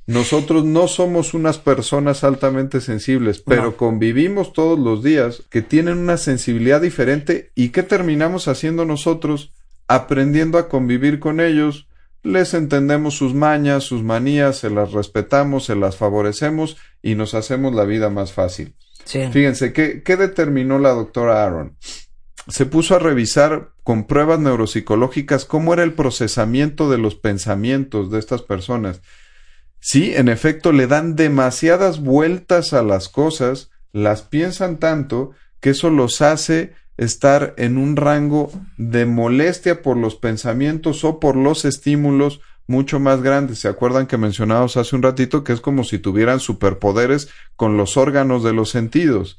nosotros 0.07 0.65
no 0.65 0.89
somos 0.89 1.33
unas 1.33 1.59
personas 1.59 2.25
altamente 2.25 2.81
sensibles, 2.81 3.41
pero 3.41 3.63
No. 3.65 3.77
convivimos 3.77 4.53
todos 4.53 4.79
los 4.79 5.03
días 5.03 5.43
que 5.49 5.63
tienen 5.63 5.99
una 5.99 6.17
sensibilidad 6.17 6.81
diferente 6.81 7.51
y 7.55 7.69
¿qué 7.69 7.83
terminamos 7.83 8.49
haciendo 8.49 8.85
nosotros? 8.85 9.53
Aprendiendo 9.87 10.59
a 10.59 10.69
convivir 10.69 11.21
con 11.21 11.39
ellos, 11.41 11.87
les 12.25 12.55
entendemos 12.55 13.15
sus 13.15 13.35
mañas, 13.35 13.85
sus 13.85 14.03
manías, 14.03 14.57
se 14.59 14.71
las 14.71 14.93
respetamos, 14.93 15.65
se 15.67 15.77
las 15.77 15.97
favorecemos 15.97 16.77
y 17.03 17.15
nos 17.15 17.35
hacemos 17.35 17.75
la 17.75 17.85
vida 17.85 18.11
más 18.11 18.33
fácil. 18.33 18.75
Sí. 19.05 19.21
Fíjense, 19.33 19.73
¿qué, 19.73 20.03
qué 20.05 20.17
determinó 20.17 20.79
la 20.79 20.91
doctora 20.91 21.45
Aaron? 21.45 21.77
Se 22.49 22.67
puso 22.67 22.97
a 22.97 22.99
revisar 22.99 23.71
con 23.85 24.05
pruebas 24.07 24.41
neuropsicológicas 24.41 25.45
cómo 25.45 25.73
era 25.75 25.83
el 25.85 25.93
procesamiento 25.93 26.91
de 26.91 26.99
los 26.99 27.15
pensamientos 27.15 28.11
de 28.11 28.19
estas 28.19 28.43
personas. 28.43 29.01
Sí, 29.85 30.13
en 30.15 30.29
efecto, 30.29 30.71
le 30.71 30.87
dan 30.87 31.17
demasiadas 31.17 32.01
vueltas 32.01 32.73
a 32.73 32.85
las 32.85 33.09
cosas, 33.09 33.73
las 33.91 34.23
piensan 34.23 34.79
tanto 34.79 35.33
que 35.59 35.71
eso 35.71 35.91
los 35.91 36.23
hace 36.23 36.73
estar 36.97 37.53
en 37.57 37.77
un 37.77 37.97
rango 37.97 38.53
de 38.77 39.07
molestia 39.07 39.83
por 39.83 39.97
los 39.97 40.15
pensamientos 40.15 41.03
o 41.03 41.19
por 41.19 41.35
los 41.35 41.65
estímulos 41.65 42.41
mucho 42.69 43.01
más 43.01 43.23
grandes. 43.23 43.59
¿Se 43.59 43.67
acuerdan 43.67 44.07
que 44.07 44.19
mencionábamos 44.19 44.77
hace 44.77 44.95
un 44.95 45.03
ratito 45.03 45.43
que 45.43 45.53
es 45.53 45.61
como 45.61 45.83
si 45.83 45.99
tuvieran 45.99 46.39
superpoderes 46.39 47.29
con 47.57 47.77
los 47.77 47.97
órganos 47.97 48.45
de 48.45 48.53
los 48.53 48.71
sentidos? 48.71 49.37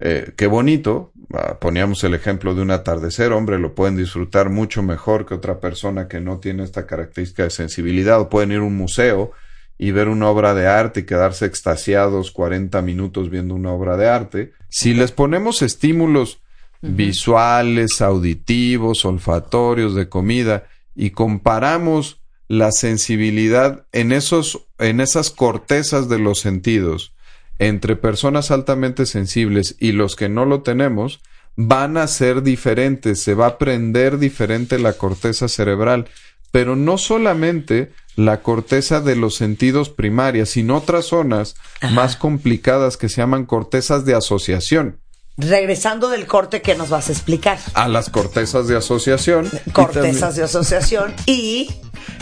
Eh, 0.00 0.34
qué 0.36 0.48
bonito. 0.48 1.12
Ah, 1.32 1.58
poníamos 1.58 2.04
el 2.04 2.12
ejemplo 2.12 2.54
de 2.54 2.60
un 2.60 2.72
atardecer, 2.72 3.32
hombre, 3.32 3.58
lo 3.58 3.74
pueden 3.74 3.96
disfrutar 3.96 4.50
mucho 4.50 4.82
mejor 4.82 5.24
que 5.24 5.32
otra 5.32 5.60
persona 5.60 6.08
que 6.08 6.20
no 6.20 6.40
tiene 6.40 6.64
esta 6.64 6.86
característica 6.86 7.44
de 7.44 7.50
sensibilidad, 7.50 8.20
o 8.20 8.28
pueden 8.28 8.52
ir 8.52 8.58
a 8.58 8.64
un 8.64 8.76
museo 8.76 9.32
y 9.78 9.92
ver 9.92 10.08
una 10.08 10.28
obra 10.28 10.54
de 10.54 10.66
arte 10.66 11.00
y 11.00 11.06
quedarse 11.06 11.46
extasiados 11.46 12.32
40 12.32 12.82
minutos 12.82 13.30
viendo 13.30 13.54
una 13.54 13.72
obra 13.72 13.96
de 13.96 14.08
arte. 14.08 14.52
Si 14.68 14.92
les 14.92 15.12
ponemos 15.12 15.62
estímulos 15.62 16.40
visuales, 16.80 18.00
auditivos, 18.02 19.04
olfatorios, 19.04 19.94
de 19.94 20.08
comida, 20.08 20.66
y 20.94 21.10
comparamos 21.10 22.20
la 22.48 22.72
sensibilidad 22.72 23.86
en 23.92 24.12
esos, 24.12 24.66
en 24.78 25.00
esas 25.00 25.30
cortezas 25.30 26.08
de 26.08 26.18
los 26.18 26.40
sentidos 26.40 27.12
entre 27.58 27.96
personas 27.96 28.50
altamente 28.50 29.06
sensibles 29.06 29.76
y 29.78 29.92
los 29.92 30.16
que 30.16 30.28
no 30.28 30.44
lo 30.44 30.62
tenemos, 30.62 31.20
van 31.56 31.96
a 31.96 32.06
ser 32.06 32.42
diferentes, 32.42 33.20
se 33.20 33.34
va 33.34 33.46
a 33.46 33.58
prender 33.58 34.18
diferente 34.18 34.78
la 34.78 34.92
corteza 34.92 35.48
cerebral, 35.48 36.06
pero 36.52 36.76
no 36.76 36.98
solamente 36.98 37.92
la 38.18 38.42
corteza 38.42 39.00
de 39.00 39.14
los 39.14 39.36
sentidos 39.36 39.90
primarias, 39.90 40.48
sino 40.50 40.76
otras 40.78 41.04
zonas 41.06 41.54
más 41.92 42.16
complicadas 42.16 42.96
que 42.96 43.08
se 43.08 43.18
llaman 43.20 43.46
cortezas 43.46 44.04
de 44.04 44.16
asociación. 44.16 44.98
Regresando 45.36 46.08
del 46.08 46.26
corte, 46.26 46.60
¿qué 46.60 46.74
nos 46.74 46.88
vas 46.88 47.10
a 47.10 47.12
explicar? 47.12 47.60
A 47.74 47.86
las 47.86 48.10
cortezas 48.10 48.66
de 48.66 48.76
asociación. 48.76 49.48
y 49.66 49.70
Cortezas 49.70 50.34
de 50.34 50.42
asociación 50.42 51.14
y 51.26 51.70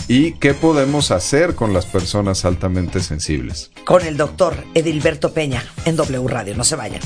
¿Y 0.06 0.32
qué 0.32 0.52
podemos 0.52 1.10
hacer 1.10 1.54
con 1.54 1.72
las 1.72 1.86
personas 1.86 2.44
altamente 2.44 3.00
sensibles? 3.00 3.70
con 3.86 4.04
el 4.04 4.18
doctor 4.18 4.54
Edilberto 4.74 5.32
Peña 5.32 5.64
en 5.86 5.96
W 5.96 6.28
Radio. 6.28 6.54
No 6.56 6.64
se 6.64 6.76
vayan. 6.76 7.00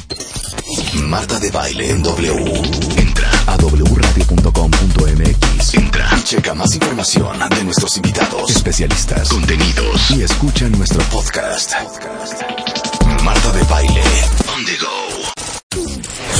Marta 1.05 1.38
de 1.38 1.53
Baile 1.53 1.90
en 1.90 2.03
W. 2.03 2.62
Entra 2.96 3.31
a 3.46 3.57
wradio.com.mx. 3.57 5.49
Entra 5.72 6.09
y 6.18 6.22
checa 6.22 6.54
más 6.54 6.74
información 6.74 7.38
de 7.48 7.64
nuestros 7.64 7.96
invitados, 7.96 8.50
especialistas, 8.50 9.28
contenidos 9.28 10.11
y 10.11 10.22
escucha 10.22 10.68
nuestro 10.68 11.02
podcast. 11.04 11.72
Marta 13.22 13.52
de 13.52 13.62
Baile 13.64 14.02
on 14.48 14.64
the 14.64 14.76
go. 14.78 15.19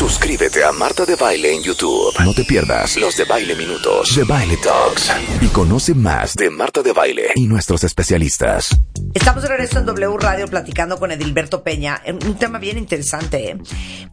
Suscríbete 0.01 0.65
a 0.65 0.73
Marta 0.73 1.05
de 1.05 1.15
Baile 1.15 1.55
en 1.55 1.63
YouTube. 1.63 2.15
No 2.25 2.33
te 2.33 2.43
pierdas 2.45 2.97
los 2.97 3.19
de 3.19 3.27
Baile 3.27 3.55
Minutos, 3.55 4.17
de 4.17 4.25
Baile 4.25 4.57
Talks 4.57 5.11
y 5.43 5.49
conoce 5.49 5.93
más 5.95 6.35
de 6.37 6.49
Marta 6.49 6.83
de 6.83 6.95
Baile 6.95 7.33
y 7.35 7.47
nuestros 7.47 7.85
especialistas. 7.85 8.81
Estamos 9.13 9.43
de 9.43 9.51
regreso 9.51 9.79
en 9.79 9.85
W 9.85 10.17
Radio 10.19 10.47
platicando 10.49 10.99
con 10.99 11.11
Edilberto 11.11 11.63
Peña. 11.63 12.01
en 12.03 12.15
Un 12.27 12.39
tema 12.39 12.59
bien 12.59 12.79
interesante. 12.79 13.51
¿eh? 13.51 13.59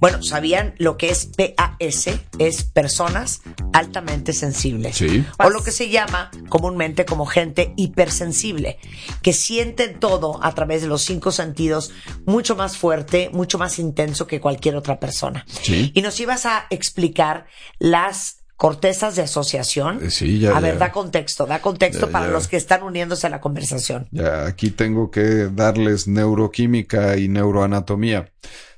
Bueno, 0.02 0.22
¿sabían 0.24 0.76
lo 0.78 0.98
que 0.98 1.10
es 1.10 1.28
PAS? 1.28 2.10
Es 2.38 2.64
personas 2.64 3.42
altamente 3.72 4.34
sensibles. 4.34 4.98
Sí. 4.98 5.24
O 5.40 5.50
lo 5.50 5.64
que 5.64 5.72
se 5.72 5.90
llama 5.90 6.32
comúnmente 6.50 7.06
como 7.06 7.26
gente 7.26 7.74
hipersensible, 7.78 8.78
que 9.22 9.32
sienten 9.32 10.00
todo 10.00 10.44
a 10.44 10.54
través 10.54 10.82
de 10.82 10.88
los 10.88 11.04
cinco 11.04 11.32
sentidos 11.32 11.92
mucho 12.26 12.58
más 12.58 12.76
fuerte, 12.76 13.30
mucho 13.32 13.58
más 13.58 13.80
intenso 13.80 14.28
que 14.28 14.42
cualquier 14.42 14.76
otra 14.76 15.00
persona. 15.00 15.46
Sí. 15.62 15.77
Y 15.94 16.02
nos 16.02 16.20
ibas 16.20 16.46
a 16.46 16.66
explicar 16.70 17.46
las 17.80 18.44
cortezas 18.56 19.16
de 19.16 19.22
asociación. 19.22 20.00
Eh, 20.04 20.10
sí, 20.10 20.40
ya, 20.40 20.58
A 20.58 20.60
ver, 20.60 20.78
da 20.80 20.92
contexto, 20.92 21.46
da 21.46 21.62
contexto 21.62 22.08
Ya, 22.08 22.12
para 22.12 22.26
ya. 22.26 22.32
los 22.32 22.48
que 22.48 22.58
están 22.58 22.84
uniéndose 22.84 23.28
a 23.28 23.30
la 23.30 23.40
conversación. 23.40 24.08
Ya, 24.12 24.46
aquí 24.48 24.72
tengo 24.72 25.12
que 25.12 25.50
darles 25.54 26.08
neuroquímica 26.08 27.18
y 27.18 27.28
neuroanatomía. 27.28 28.32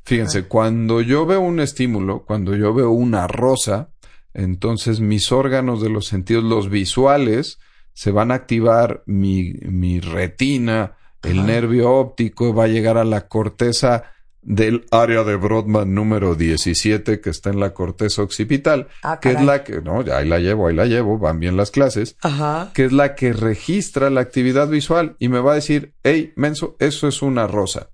Fíjense, 0.03 0.43
cuando 0.45 1.01
yo 1.01 1.25
veo 1.25 1.39
un 1.41 1.59
estímulo, 1.59 2.25
cuando 2.25 2.55
yo 2.55 2.73
veo 2.73 2.89
una 2.91 3.27
rosa, 3.27 3.89
entonces 4.33 4.99
mis 4.99 5.31
órganos 5.31 5.81
de 5.81 5.89
los 5.89 6.07
sentidos, 6.07 6.43
los 6.43 6.69
visuales, 6.69 7.59
se 7.93 8.12
van 8.12 8.31
a 8.31 8.35
activar 8.35 9.03
mi, 9.05 9.53
mi 9.62 9.99
retina, 9.99 10.97
el 11.21 11.45
nervio 11.45 11.91
óptico, 11.91 12.53
va 12.53 12.65
a 12.65 12.67
llegar 12.67 12.97
a 12.97 13.03
la 13.03 13.27
corteza 13.27 14.03
del 14.41 14.86
área 14.91 15.23
de 15.23 15.36
Brodmann 15.36 15.93
número 15.93 16.36
17, 16.36 17.19
que 17.19 17.30
está 17.30 17.49
en 17.49 17.60
la 17.60 17.73
corteza 17.73 18.21
occipital, 18.21 18.88
Ah, 19.04 19.19
que 19.19 19.32
es 19.32 19.41
la 19.41 19.63
que, 19.63 19.82
no, 19.82 20.04
ya 20.04 20.17
ahí 20.17 20.28
la 20.28 20.39
llevo, 20.39 20.67
ahí 20.67 20.75
la 20.75 20.86
llevo, 20.86 21.17
van 21.17 21.39
bien 21.39 21.58
las 21.58 21.71
clases 21.71 22.15
Ajá. 22.21 22.71
que 22.73 22.86
es 22.86 22.91
la 22.93 23.15
que 23.15 23.34
registra 23.34 24.10
la 24.10 24.21
actividad 24.21 24.67
visual 24.69 25.15
y 25.19 25.30
me 25.30 25.39
va 25.39 25.52
a 25.54 25.56
decir, 25.56 25.93
hey, 26.04 26.34
menso, 26.36 26.75
eso 26.80 27.08
es 27.08 27.21
una 27.21 27.47
rosa. 27.47 27.89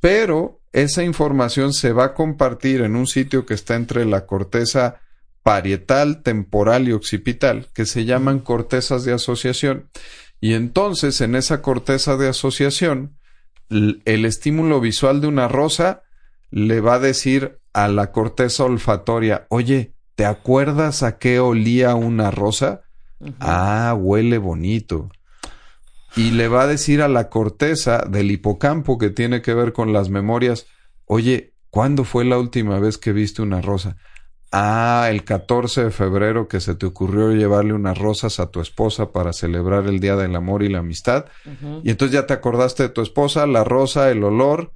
Pero 0.00 0.60
esa 0.72 1.02
información 1.02 1.72
se 1.72 1.92
va 1.92 2.04
a 2.04 2.14
compartir 2.14 2.82
en 2.82 2.96
un 2.96 3.06
sitio 3.06 3.46
que 3.46 3.54
está 3.54 3.74
entre 3.74 4.04
la 4.04 4.26
corteza 4.26 5.00
parietal, 5.42 6.22
temporal 6.22 6.88
y 6.88 6.92
occipital, 6.92 7.68
que 7.74 7.86
se 7.86 8.04
llaman 8.04 8.40
cortezas 8.40 9.04
de 9.04 9.12
asociación. 9.12 9.90
Y 10.40 10.54
entonces 10.54 11.20
en 11.20 11.36
esa 11.36 11.62
corteza 11.62 12.16
de 12.16 12.28
asociación, 12.28 13.16
el 14.04 14.24
estímulo 14.24 14.80
visual 14.80 15.20
de 15.20 15.26
una 15.26 15.48
rosa 15.48 16.02
le 16.50 16.80
va 16.80 16.94
a 16.94 16.98
decir 17.00 17.58
a 17.72 17.88
la 17.88 18.12
corteza 18.12 18.64
olfatoria, 18.64 19.46
oye, 19.48 19.94
¿te 20.14 20.24
acuerdas 20.24 21.02
a 21.02 21.18
qué 21.18 21.40
olía 21.40 21.94
una 21.94 22.30
rosa? 22.30 22.82
Ah, 23.40 23.96
huele 23.98 24.38
bonito. 24.38 25.10
Y 26.16 26.30
le 26.30 26.46
va 26.46 26.62
a 26.62 26.66
decir 26.68 27.02
a 27.02 27.08
la 27.08 27.28
corteza 27.28 28.04
del 28.08 28.30
hipocampo 28.30 28.98
que 28.98 29.10
tiene 29.10 29.42
que 29.42 29.54
ver 29.54 29.72
con 29.72 29.92
las 29.92 30.08
memorias, 30.08 30.66
oye, 31.06 31.54
¿cuándo 31.70 32.04
fue 32.04 32.24
la 32.24 32.38
última 32.38 32.78
vez 32.78 32.98
que 32.98 33.12
viste 33.12 33.42
una 33.42 33.60
rosa? 33.60 33.96
Ah, 34.56 35.08
el 35.10 35.24
14 35.24 35.86
de 35.86 35.90
febrero 35.90 36.46
que 36.46 36.60
se 36.60 36.76
te 36.76 36.86
ocurrió 36.86 37.32
llevarle 37.32 37.72
unas 37.72 37.98
rosas 37.98 38.38
a 38.38 38.52
tu 38.52 38.60
esposa 38.60 39.10
para 39.10 39.32
celebrar 39.32 39.88
el 39.88 39.98
Día 39.98 40.14
del 40.14 40.36
Amor 40.36 40.62
y 40.62 40.68
la 40.68 40.78
Amistad. 40.78 41.24
Y 41.82 41.90
entonces 41.90 42.14
ya 42.14 42.28
te 42.28 42.34
acordaste 42.34 42.84
de 42.84 42.88
tu 42.90 43.02
esposa, 43.02 43.48
la 43.48 43.64
rosa, 43.64 44.12
el 44.12 44.22
olor. 44.22 44.72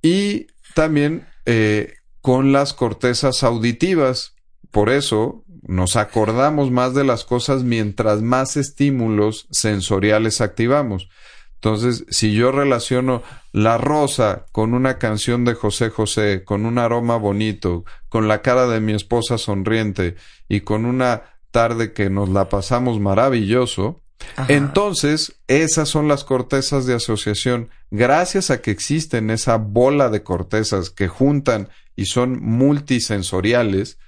Y 0.00 0.46
también 0.74 1.26
eh, 1.44 1.92
con 2.22 2.52
las 2.52 2.72
cortezas 2.72 3.42
auditivas. 3.42 4.34
Por 4.70 4.88
eso 4.88 5.44
nos 5.60 5.96
acordamos 5.96 6.70
más 6.70 6.94
de 6.94 7.04
las 7.04 7.24
cosas 7.24 7.64
mientras 7.64 8.22
más 8.22 8.56
estímulos 8.56 9.46
sensoriales 9.50 10.40
activamos. 10.40 11.10
Entonces, 11.56 12.04
si 12.10 12.32
yo 12.34 12.52
relaciono 12.52 13.22
la 13.52 13.78
rosa 13.78 14.46
con 14.52 14.74
una 14.74 14.98
canción 14.98 15.44
de 15.44 15.54
José 15.54 15.90
José, 15.90 16.44
con 16.44 16.66
un 16.66 16.78
aroma 16.78 17.16
bonito, 17.16 17.84
con 18.08 18.28
la 18.28 18.42
cara 18.42 18.66
de 18.66 18.80
mi 18.80 18.92
esposa 18.92 19.38
sonriente 19.38 20.16
y 20.48 20.60
con 20.60 20.84
una 20.84 21.22
tarde 21.50 21.92
que 21.92 22.10
nos 22.10 22.28
la 22.28 22.48
pasamos 22.48 23.00
maravilloso, 23.00 24.02
entonces 24.48 25.36
esas 25.48 25.88
son 25.88 26.08
las 26.08 26.24
cortezas 26.24 26.86
de 26.86 26.94
asociación. 26.94 27.70
Gracias 27.90 28.50
a 28.50 28.60
que 28.60 28.70
existen 28.70 29.30
esa 29.30 29.56
bola 29.56 30.10
de 30.10 30.22
cortezas 30.22 30.90
que 30.90 31.08
juntan 31.08 31.68
y 31.96 32.06
son 32.06 32.40
multisensoriales, 32.42 33.98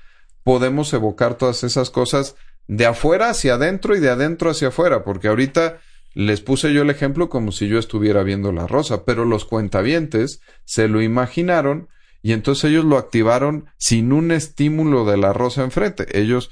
podemos 0.45 0.93
evocar 0.93 1.35
todas 1.35 1.65
esas 1.65 1.91
cosas 1.91 2.37
de 2.67 2.85
afuera 2.85 3.31
hacia 3.31 3.55
adentro 3.55 3.97
y 3.97 4.01
de 4.01 4.11
adentro 4.11 4.51
hacia 4.51 4.69
afuera, 4.69 5.03
porque 5.05 5.29
ahorita 5.29 5.79
les 6.14 6.40
puse 6.40 6.73
yo 6.73 6.83
el 6.83 6.90
ejemplo 6.90 7.29
como 7.29 7.53
si 7.53 7.68
yo 7.68 7.79
estuviera 7.79 8.23
viendo 8.23 8.53
la 8.53 8.66
rosa, 8.66 9.05
pero 9.05 9.25
los 9.25 9.44
cuentavientes 9.44 10.40
se 10.64 10.88
lo 10.88 11.03
imaginaron 11.03 11.88
y 12.23 12.33
entonces 12.33 12.71
ellos 12.71 12.85
lo 12.85 12.99
activaron 12.99 13.66
sin 13.79 14.12
un 14.12 14.33
estímulo 14.33 15.05
de 15.05 15.16
la 15.16 15.33
rosa 15.33 15.62
enfrente. 15.62 16.07
Ellos 16.18 16.51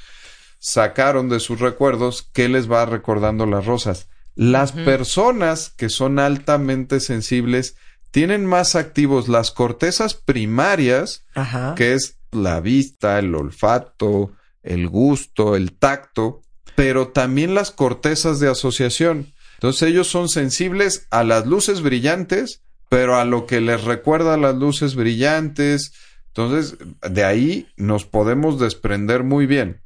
sacaron 0.58 1.28
de 1.28 1.40
sus 1.40 1.60
recuerdos 1.60 2.28
qué 2.32 2.48
les 2.48 2.70
va 2.70 2.86
recordando 2.86 3.46
las 3.46 3.66
rosas. 3.66 4.08
Las 4.34 4.72
personas 4.72 5.70
que 5.70 5.88
son 5.88 6.18
altamente 6.18 7.00
sensibles 7.00 7.76
tienen 8.10 8.46
más 8.46 8.76
activos 8.76 9.28
las 9.28 9.50
cortezas 9.50 10.14
primarias, 10.14 11.24
Ajá. 11.34 11.74
que 11.74 11.94
es 11.94 12.18
la 12.32 12.60
vista, 12.60 13.18
el 13.18 13.34
olfato, 13.34 14.32
el 14.62 14.88
gusto, 14.88 15.56
el 15.56 15.72
tacto, 15.72 16.42
pero 16.74 17.08
también 17.08 17.54
las 17.54 17.70
cortezas 17.70 18.40
de 18.40 18.50
asociación. 18.50 19.32
Entonces 19.56 19.88
ellos 19.88 20.08
son 20.08 20.28
sensibles 20.28 21.06
a 21.10 21.24
las 21.24 21.46
luces 21.46 21.82
brillantes, 21.82 22.62
pero 22.88 23.16
a 23.16 23.24
lo 23.24 23.46
que 23.46 23.60
les 23.60 23.84
recuerda 23.84 24.36
las 24.36 24.54
luces 24.54 24.94
brillantes. 24.94 25.92
Entonces, 26.28 26.76
de 27.08 27.24
ahí 27.24 27.68
nos 27.76 28.04
podemos 28.04 28.60
desprender 28.60 29.24
muy 29.24 29.46
bien. 29.46 29.80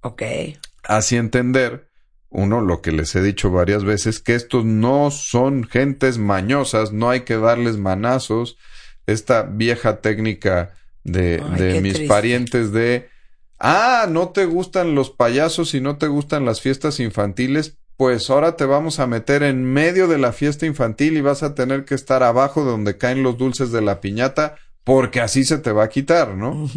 Ok. 0.00 0.22
Así 0.82 1.16
entender, 1.16 1.88
uno, 2.28 2.60
lo 2.60 2.82
que 2.82 2.90
les 2.90 3.14
he 3.14 3.22
dicho 3.22 3.50
varias 3.50 3.84
veces, 3.84 4.18
que 4.18 4.34
estos 4.34 4.64
no 4.64 5.10
son 5.10 5.64
gentes 5.64 6.18
mañosas, 6.18 6.92
no 6.92 7.08
hay 7.08 7.20
que 7.20 7.36
darles 7.36 7.76
manazos. 7.76 8.58
Esta 9.06 9.42
vieja 9.42 10.00
técnica 10.00 10.74
de, 11.04 11.42
Ay, 11.52 11.60
de 11.60 11.80
mis 11.80 11.94
triste. 11.94 12.08
parientes 12.08 12.72
de, 12.72 13.08
ah, 13.58 14.06
no 14.08 14.30
te 14.30 14.44
gustan 14.44 14.94
los 14.94 15.10
payasos 15.10 15.74
y 15.74 15.80
no 15.80 15.98
te 15.98 16.08
gustan 16.08 16.44
las 16.44 16.60
fiestas 16.60 17.00
infantiles, 17.00 17.78
pues 18.02 18.30
ahora 18.30 18.56
te 18.56 18.64
vamos 18.64 18.98
a 18.98 19.06
meter 19.06 19.44
en 19.44 19.62
medio 19.62 20.08
de 20.08 20.18
la 20.18 20.32
fiesta 20.32 20.66
infantil 20.66 21.16
y 21.16 21.20
vas 21.20 21.44
a 21.44 21.54
tener 21.54 21.84
que 21.84 21.94
estar 21.94 22.24
abajo 22.24 22.64
de 22.64 22.72
donde 22.72 22.98
caen 22.98 23.22
los 23.22 23.38
dulces 23.38 23.70
de 23.70 23.80
la 23.80 24.00
piñata 24.00 24.56
porque 24.82 25.20
así 25.20 25.44
se 25.44 25.58
te 25.58 25.70
va 25.70 25.84
a 25.84 25.88
quitar, 25.88 26.34
¿no? 26.34 26.68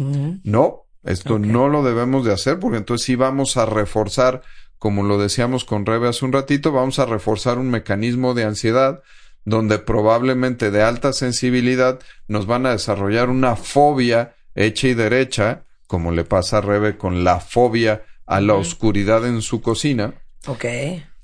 No, 0.44 0.84
esto 1.02 1.40
no 1.40 1.68
lo 1.68 1.82
debemos 1.82 2.24
de 2.24 2.32
hacer 2.32 2.60
porque 2.60 2.76
entonces 2.76 3.04
sí 3.04 3.16
vamos 3.16 3.56
a 3.56 3.66
reforzar, 3.66 4.42
como 4.78 5.02
lo 5.02 5.18
decíamos 5.18 5.64
con 5.64 5.84
Rebe 5.84 6.06
hace 6.06 6.24
un 6.24 6.32
ratito, 6.32 6.70
vamos 6.70 7.00
a 7.00 7.06
reforzar 7.06 7.58
un 7.58 7.72
mecanismo 7.72 8.32
de 8.32 8.44
ansiedad 8.44 9.02
donde 9.44 9.80
probablemente 9.80 10.70
de 10.70 10.84
alta 10.84 11.12
sensibilidad 11.12 11.98
nos 12.28 12.46
van 12.46 12.66
a 12.66 12.70
desarrollar 12.70 13.30
una 13.30 13.56
fobia 13.56 14.36
hecha 14.54 14.86
y 14.86 14.94
derecha, 14.94 15.64
como 15.88 16.12
le 16.12 16.22
pasa 16.22 16.58
a 16.58 16.60
Rebe 16.60 16.96
con 16.96 17.24
la 17.24 17.40
fobia 17.40 18.04
a 18.26 18.40
la 18.40 18.54
oscuridad 18.54 19.26
en 19.26 19.42
su 19.42 19.60
cocina. 19.60 20.14
Ok. 20.46 20.64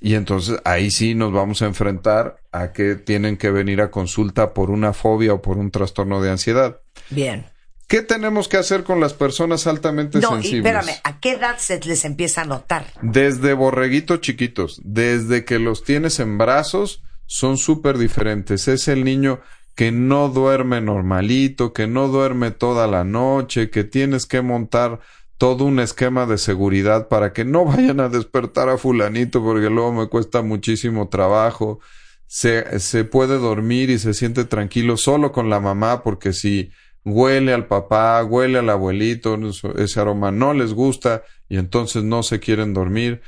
Y 0.05 0.17
entonces 0.17 0.59
ahí 0.65 0.91
sí 0.91 1.15
nos 1.15 1.33
vamos 1.33 1.63
a 1.63 1.67
enfrentar 1.67 2.37
a 2.51 2.73
que 2.73 2.97
tienen 2.97 3.37
que 3.37 3.53
venir 3.53 3.81
a 3.81 3.93
consulta 3.93 4.53
por 4.53 4.71
una 4.71 4.93
fobia 4.93 5.33
o 5.33 5.41
por 5.41 5.59
un 5.59 5.71
trastorno 5.71 6.21
de 6.21 6.31
ansiedad. 6.31 6.81
Bien. 7.11 7.47
¿Qué 7.87 8.03
tenemos 8.03 8.49
que 8.49 8.57
hacer 8.57 8.83
con 8.83 9.01
las 9.01 9.13
personas 9.15 9.67
altamente 9.69 10.19
No, 10.19 10.31
y 10.31 10.43
sensibles? 10.43 10.75
espérame, 10.75 11.01
¿a 11.05 11.21
qué 11.21 11.33
edad 11.33 11.59
se 11.59 11.79
les 11.81 12.05
empieza 12.05 12.41
a 12.41 12.45
notar? 12.47 12.87
Desde 13.01 13.53
borreguitos 13.53 14.21
chiquitos, 14.23 14.81
desde 14.83 15.45
que 15.45 15.61
los 15.61 15.85
tienes 15.85 16.19
en 16.19 16.37
brazos, 16.37 17.03
son 17.27 17.57
súper 17.57 17.97
diferentes. 17.97 18.67
Es 18.67 18.89
el 18.89 19.05
niño 19.05 19.41
que 19.77 19.93
no 19.93 20.29
duerme 20.29 20.81
normalito, 20.81 21.73
que 21.73 21.87
no 21.87 22.09
duerme 22.09 22.51
toda 22.51 22.87
la 22.87 23.05
noche, 23.05 23.71
que 23.71 23.85
tienes 23.85 24.27
que 24.27 24.43
montar 24.43 25.01
todo 25.43 25.65
un 25.65 25.81
esquema 25.81 26.25
de 26.25 26.39
seguridad 26.39 27.09
para 27.09 27.33
que 27.33 27.45
no 27.45 27.65
vayan 27.73 27.99
a 27.99 28.09
despertar 28.09 28.69
a 28.69 28.79
fulanito 28.79 29.43
porque 29.43 29.71
luego 29.71 29.93
me 29.93 30.07
cuesta 30.07 30.41
muchísimo 30.41 31.09
trabajo. 31.09 31.81
Se, 32.29 32.79
se 32.79 33.03
puede 33.03 33.39
dormir 33.39 33.91
y 33.91 33.99
se 33.99 34.15
siente 34.15 34.45
tranquilo 34.45 34.97
solo 34.97 35.33
con 35.33 35.51
la 35.51 35.59
mamá 35.59 36.05
porque 36.05 36.33
si 36.33 36.71
huele 37.05 37.53
al 37.53 37.67
papá, 37.67 38.23
huele 38.23 38.61
al 38.61 38.71
abuelito, 38.71 39.37
ese 39.79 40.01
aroma 40.01 40.31
no 40.31 40.55
les 40.55 40.75
gusta 40.75 41.25
y 41.49 41.57
entonces 41.57 42.05
no 42.05 42.23
se 42.23 42.39
quieren 42.39 42.73
dormir. 42.73 43.21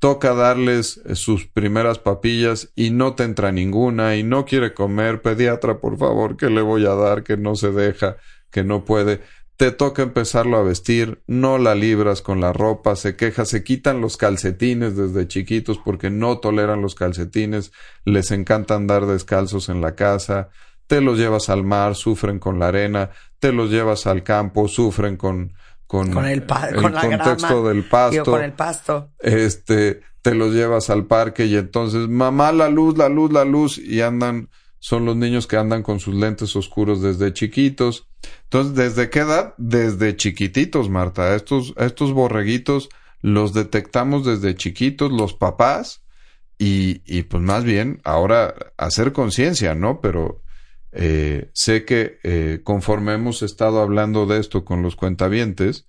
Toca 0.00 0.34
darles 0.34 1.00
eh, 1.06 1.14
sus 1.14 1.46
primeras 1.46 2.00
papillas 2.00 2.72
y 2.74 2.90
no 2.90 3.14
te 3.14 3.22
entra 3.22 3.52
ninguna 3.52 4.16
y 4.16 4.24
no 4.24 4.44
quiere 4.44 4.74
comer. 4.74 5.22
Pediatra, 5.22 5.78
por 5.78 5.98
favor, 5.98 6.36
¿qué 6.36 6.50
le 6.50 6.62
voy 6.62 6.84
a 6.86 6.96
dar? 6.96 7.22
Que 7.22 7.36
no 7.36 7.54
se 7.54 7.70
deja, 7.70 8.16
que 8.50 8.64
no 8.64 8.84
puede. 8.84 9.20
Te 9.60 9.72
toca 9.72 10.00
empezarlo 10.00 10.56
a 10.56 10.62
vestir, 10.62 11.20
no 11.26 11.58
la 11.58 11.74
libras 11.74 12.22
con 12.22 12.40
la 12.40 12.50
ropa, 12.54 12.96
se 12.96 13.14
queja, 13.14 13.44
se 13.44 13.62
quitan 13.62 14.00
los 14.00 14.16
calcetines 14.16 14.96
desde 14.96 15.28
chiquitos 15.28 15.76
porque 15.76 16.08
no 16.08 16.38
toleran 16.38 16.80
los 16.80 16.94
calcetines, 16.94 17.70
les 18.06 18.30
encanta 18.30 18.74
andar 18.74 19.04
descalzos 19.04 19.68
en 19.68 19.82
la 19.82 19.94
casa, 19.94 20.48
te 20.86 21.02
los 21.02 21.18
llevas 21.18 21.50
al 21.50 21.62
mar, 21.62 21.94
sufren 21.94 22.38
con 22.38 22.58
la 22.58 22.68
arena, 22.68 23.10
te 23.38 23.52
los 23.52 23.68
llevas 23.70 24.06
al 24.06 24.22
campo, 24.22 24.66
sufren 24.66 25.18
con, 25.18 25.52
con, 25.86 26.10
Con 26.10 26.24
el, 26.24 26.42
pa- 26.44 26.68
el 26.70 26.76
con 26.76 26.94
la 26.94 27.00
contexto 27.02 27.62
grama. 27.62 27.68
del 27.68 27.84
pasto 27.84 28.12
Digo, 28.12 28.24
con 28.24 28.42
el 28.42 28.52
pasto. 28.54 29.10
este, 29.18 30.00
te 30.22 30.34
los 30.34 30.54
llevas 30.54 30.88
al 30.88 31.04
parque 31.04 31.44
y 31.44 31.56
entonces, 31.56 32.08
mamá, 32.08 32.50
la 32.52 32.70
luz, 32.70 32.96
la 32.96 33.10
luz, 33.10 33.30
la 33.30 33.44
luz, 33.44 33.76
y 33.76 34.00
andan, 34.00 34.48
son 34.80 35.04
los 35.04 35.14
niños 35.14 35.46
que 35.46 35.56
andan 35.56 35.82
con 35.82 36.00
sus 36.00 36.14
lentes 36.14 36.56
oscuros 36.56 37.00
desde 37.00 37.32
chiquitos. 37.32 38.08
Entonces, 38.44 38.74
¿desde 38.74 39.10
qué 39.10 39.20
edad? 39.20 39.54
Desde 39.58 40.16
chiquititos, 40.16 40.88
Marta. 40.88 41.36
Estos, 41.36 41.74
estos 41.76 42.12
borreguitos 42.12 42.88
los 43.20 43.52
detectamos 43.52 44.24
desde 44.24 44.56
chiquitos, 44.56 45.12
los 45.12 45.34
papás, 45.34 46.02
y, 46.58 47.02
y 47.06 47.22
pues 47.22 47.42
más 47.42 47.64
bien 47.64 48.00
ahora 48.04 48.54
hacer 48.76 49.12
conciencia, 49.12 49.74
¿no? 49.74 50.00
Pero 50.00 50.42
eh, 50.92 51.50
sé 51.54 51.84
que 51.84 52.18
eh, 52.22 52.60
conforme 52.64 53.14
hemos 53.14 53.42
estado 53.42 53.80
hablando 53.80 54.26
de 54.26 54.40
esto 54.40 54.64
con 54.64 54.82
los 54.82 54.96
cuentavientes, 54.96 55.86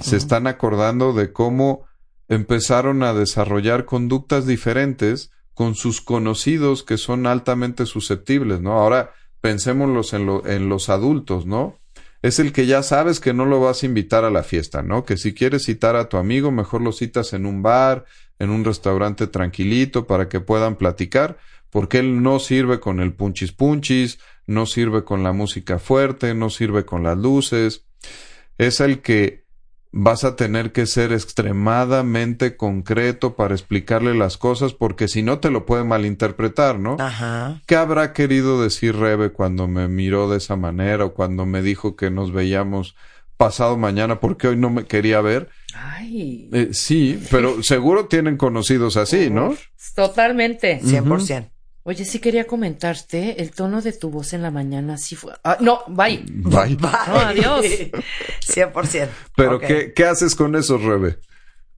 se 0.00 0.16
están 0.16 0.46
acordando 0.46 1.12
de 1.12 1.32
cómo 1.32 1.86
empezaron 2.28 3.02
a 3.02 3.14
desarrollar 3.14 3.84
conductas 3.84 4.46
diferentes 4.46 5.32
con 5.54 5.74
sus 5.74 6.00
conocidos 6.00 6.82
que 6.82 6.96
son 6.96 7.26
altamente 7.26 7.86
susceptibles, 7.86 8.60
¿no? 8.60 8.72
Ahora 8.72 9.12
pensémoslos 9.40 10.12
en, 10.12 10.28
en 10.46 10.68
los 10.68 10.88
adultos, 10.88 11.46
¿no? 11.46 11.78
Es 12.22 12.38
el 12.38 12.52
que 12.52 12.66
ya 12.66 12.84
sabes 12.84 13.18
que 13.18 13.34
no 13.34 13.44
lo 13.44 13.60
vas 13.60 13.82
a 13.82 13.86
invitar 13.86 14.24
a 14.24 14.30
la 14.30 14.44
fiesta, 14.44 14.82
¿no? 14.82 15.04
Que 15.04 15.16
si 15.16 15.34
quieres 15.34 15.64
citar 15.64 15.96
a 15.96 16.08
tu 16.08 16.16
amigo, 16.16 16.52
mejor 16.52 16.80
lo 16.80 16.92
citas 16.92 17.32
en 17.32 17.46
un 17.46 17.62
bar, 17.62 18.04
en 18.38 18.50
un 18.50 18.64
restaurante 18.64 19.26
tranquilito 19.26 20.06
para 20.06 20.28
que 20.28 20.40
puedan 20.40 20.76
platicar, 20.76 21.38
porque 21.70 21.98
él 21.98 22.22
no 22.22 22.38
sirve 22.38 22.78
con 22.78 23.00
el 23.00 23.12
punchis 23.12 23.52
punchis, 23.52 24.20
no 24.46 24.66
sirve 24.66 25.04
con 25.04 25.22
la 25.22 25.32
música 25.32 25.78
fuerte, 25.78 26.34
no 26.34 26.48
sirve 26.50 26.84
con 26.84 27.02
las 27.02 27.18
luces. 27.18 27.86
Es 28.58 28.80
el 28.80 29.00
que 29.00 29.41
vas 29.92 30.24
a 30.24 30.36
tener 30.36 30.72
que 30.72 30.86
ser 30.86 31.12
extremadamente 31.12 32.56
concreto 32.56 33.36
para 33.36 33.54
explicarle 33.54 34.14
las 34.14 34.38
cosas, 34.38 34.72
porque 34.72 35.06
si 35.06 35.22
no 35.22 35.38
te 35.38 35.50
lo 35.50 35.66
puede 35.66 35.84
malinterpretar, 35.84 36.78
¿no? 36.78 36.96
Ajá. 36.98 37.60
¿Qué 37.66 37.76
habrá 37.76 38.14
querido 38.14 38.62
decir 38.62 38.96
Rebe 38.96 39.32
cuando 39.32 39.68
me 39.68 39.88
miró 39.88 40.30
de 40.30 40.38
esa 40.38 40.56
manera 40.56 41.04
o 41.04 41.14
cuando 41.14 41.44
me 41.44 41.60
dijo 41.60 41.94
que 41.94 42.10
nos 42.10 42.32
veíamos 42.32 42.96
pasado 43.36 43.76
mañana 43.76 44.18
porque 44.18 44.48
hoy 44.48 44.56
no 44.56 44.70
me 44.70 44.86
quería 44.86 45.20
ver? 45.20 45.50
Ay, 45.74 46.48
Eh, 46.52 46.68
sí, 46.72 47.22
pero 47.30 47.62
seguro 47.62 48.06
tienen 48.06 48.38
conocidos 48.38 48.96
así, 48.96 49.28
¿no? 49.28 49.54
totalmente. 49.94 50.80
100%. 50.80 51.50
Oye, 51.84 52.04
sí 52.04 52.20
quería 52.20 52.46
comentarte, 52.46 53.42
el 53.42 53.50
tono 53.50 53.82
de 53.82 53.92
tu 53.92 54.08
voz 54.10 54.32
en 54.34 54.42
la 54.42 54.50
mañana 54.52 54.96
sí 54.98 55.16
fue... 55.16 55.32
Ah, 55.42 55.56
no, 55.60 55.80
bye. 55.88 56.22
Bye. 56.28 56.76
No, 56.80 57.16
adiós. 57.18 57.64
100%. 58.46 59.08
Pero. 59.36 59.58
¿qué, 59.58 59.92
¿qué 59.94 60.04
haces 60.04 60.34
con 60.36 60.54
eso, 60.54 60.78
Rebe? 60.78 61.18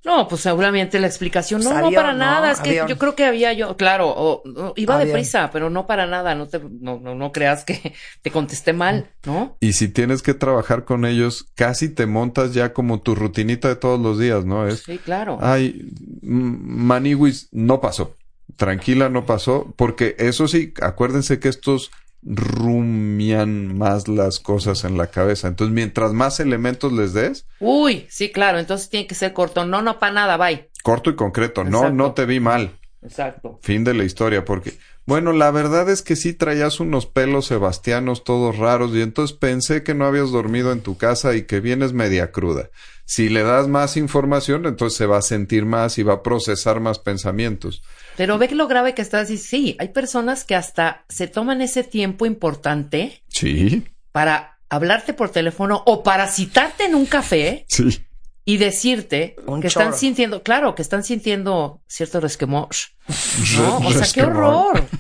No, 0.05 0.29
pues 0.29 0.43
seguramente 0.43 1.01
la 1.01 1.07
explicación. 1.07 1.63
No, 1.63 1.71
Pues 1.71 1.81
no 1.81 1.87
avión, 1.87 2.03
para 2.03 2.13
¿no? 2.13 2.19
nada. 2.19 2.53
Es 2.53 2.61
que 2.61 2.69
Avión. 2.81 2.89
yo 2.89 2.99
creo 2.99 3.15
que 3.17 3.25
había 3.25 3.55
yo, 3.55 3.75
claro, 3.79 4.11
o- 4.11 4.43
o- 4.45 4.75
iba 4.77 4.97
Avión. 4.97 5.09
deprisa, 5.09 5.49
pero 5.51 5.71
no 5.71 5.87
para 5.87 6.07
nada. 6.07 6.35
No 6.35 6.47
te, 6.47 6.61
no, 6.61 7.01
no, 7.01 7.15
no 7.15 7.33
creas 7.33 7.65
que 7.65 7.95
te 8.23 8.31
contesté 8.31 8.75
mal, 8.75 9.09
¿no? 9.25 9.57
Y 9.61 9.73
si 9.73 9.89
tienes 9.89 10.21
que 10.21 10.35
trabajar 10.35 10.85
con 10.85 11.07
ellos, 11.07 11.47
casi 11.55 11.89
te 11.89 12.05
montas 12.05 12.53
ya 12.53 12.75
como 12.75 13.01
tu 13.01 13.15
rutinita 13.15 13.69
de 13.69 13.77
todos 13.77 13.99
los 13.99 14.19
días, 14.19 14.45
¿no? 14.45 14.69
Es, 14.69 14.81
Sí, 14.83 14.99
claro. 14.99 15.39
ay, 15.41 15.91
mm, 16.21 16.85
Maniwis, 16.85 17.49
no 17.53 17.81
pasó. 17.81 18.15
Tranquila, 18.57 19.09
no 19.09 19.27
pasó. 19.27 19.73
Porque 19.77 20.17
eso 20.19 20.49
sí, 20.49 20.73
acuérdense 20.81 21.39
que 21.39 21.49
estos 21.49 21.91
rumian 22.23 23.77
más 23.77 24.09
las 24.09 24.41
cosas 24.41 24.85
en 24.85 24.97
la 24.97 25.09
cabeza. 25.09 25.49
Entonces, 25.49 25.75
mientras 25.75 26.13
más 26.13 26.41
elementos 26.41 26.93
les 26.93 27.13
des, 27.13 27.47
Uy, 27.61 28.07
sí, 28.09 28.33
claro. 28.33 28.59
Entonces 28.59 28.89
tiene 28.89 29.07
que 29.07 29.15
ser 29.15 29.33
corto. 29.33 29.65
No, 29.67 29.83
no 29.83 29.99
para 29.99 30.13
nada. 30.13 30.37
Bye. 30.37 30.71
corto 30.83 31.11
y 31.11 31.17
concreto. 31.17 31.65
No, 31.65 31.91
no 31.91 32.13
te 32.13 32.25
vi 32.27 32.41
mal. 32.41 32.79
Exacto. 33.03 33.59
Fin 33.63 33.85
de 33.85 33.93
la 33.93 34.05
historia, 34.05 34.45
porque, 34.45 34.79
bueno, 35.07 35.33
la 35.33 35.51
verdad 35.51 35.91
es 35.91 36.03
que 36.03 36.17
sí 36.17 36.33
traías 36.33 36.81
unos 36.81 37.07
pelos 37.07 37.47
sebastianos 37.47 38.25
todos 38.25 38.57
raros 38.57 38.95
y 38.95 39.03
entonces 39.03 39.37
pensé 39.37 39.83
que 39.83 39.95
no 39.95 40.07
habías 40.07 40.31
dormido 40.31 40.73
en 40.73 40.81
tu 40.81 40.97
casa 40.97 41.35
y 41.35 41.43
que 41.43 41.61
vienes 41.61 41.93
media 41.93 42.33
cruda. 42.33 42.71
Si 43.05 43.29
le 43.29 43.43
das 43.43 43.69
más 43.69 43.99
información, 43.99 44.65
entonces 44.65 44.97
se 44.97 45.05
va 45.05 45.19
a 45.19 45.23
sentir 45.23 45.67
más 45.67 45.99
y 45.99 46.03
va 46.03 46.15
a 46.15 46.23
procesar 46.23 46.81
más 46.81 46.99
pensamientos. 46.99 47.83
Pero 48.17 48.39
ve 48.39 48.49
que 48.49 48.55
lo 48.55 48.67
grave 48.67 48.95
que 48.95 49.03
estás 49.03 49.31
y 49.31 49.37
sí, 49.37 49.77
hay 49.79 49.89
personas 49.89 50.45
que 50.45 50.55
hasta 50.55 51.05
se 51.11 51.29
toman 51.29 51.61
ese 51.61 51.85
tiempo 51.85 52.25
importante 52.25 53.23
Sí, 53.29 53.85
para 54.11 54.59
hablarte 54.71 55.13
por 55.13 55.29
teléfono 55.29 55.83
o 55.87 56.03
para 56.03 56.29
citarte 56.29 56.85
en 56.85 56.95
un 56.95 57.05
café 57.05 57.67
sí. 57.69 58.05
Y 58.45 58.59
decirte 58.59 59.37
Un 59.47 59.61
que 59.61 59.69
están 59.69 59.95
sintiendo, 59.95 60.43
claro, 60.43 60.75
que 60.75 60.83
están 60.83 61.03
sintiendo 61.05 61.81
cierto 61.87 62.21
resquemor. 62.21 62.69
¿no? 63.57 63.79
O 63.79 63.91
sea, 63.93 64.07
qué 64.13 64.23
horror. 64.23 64.85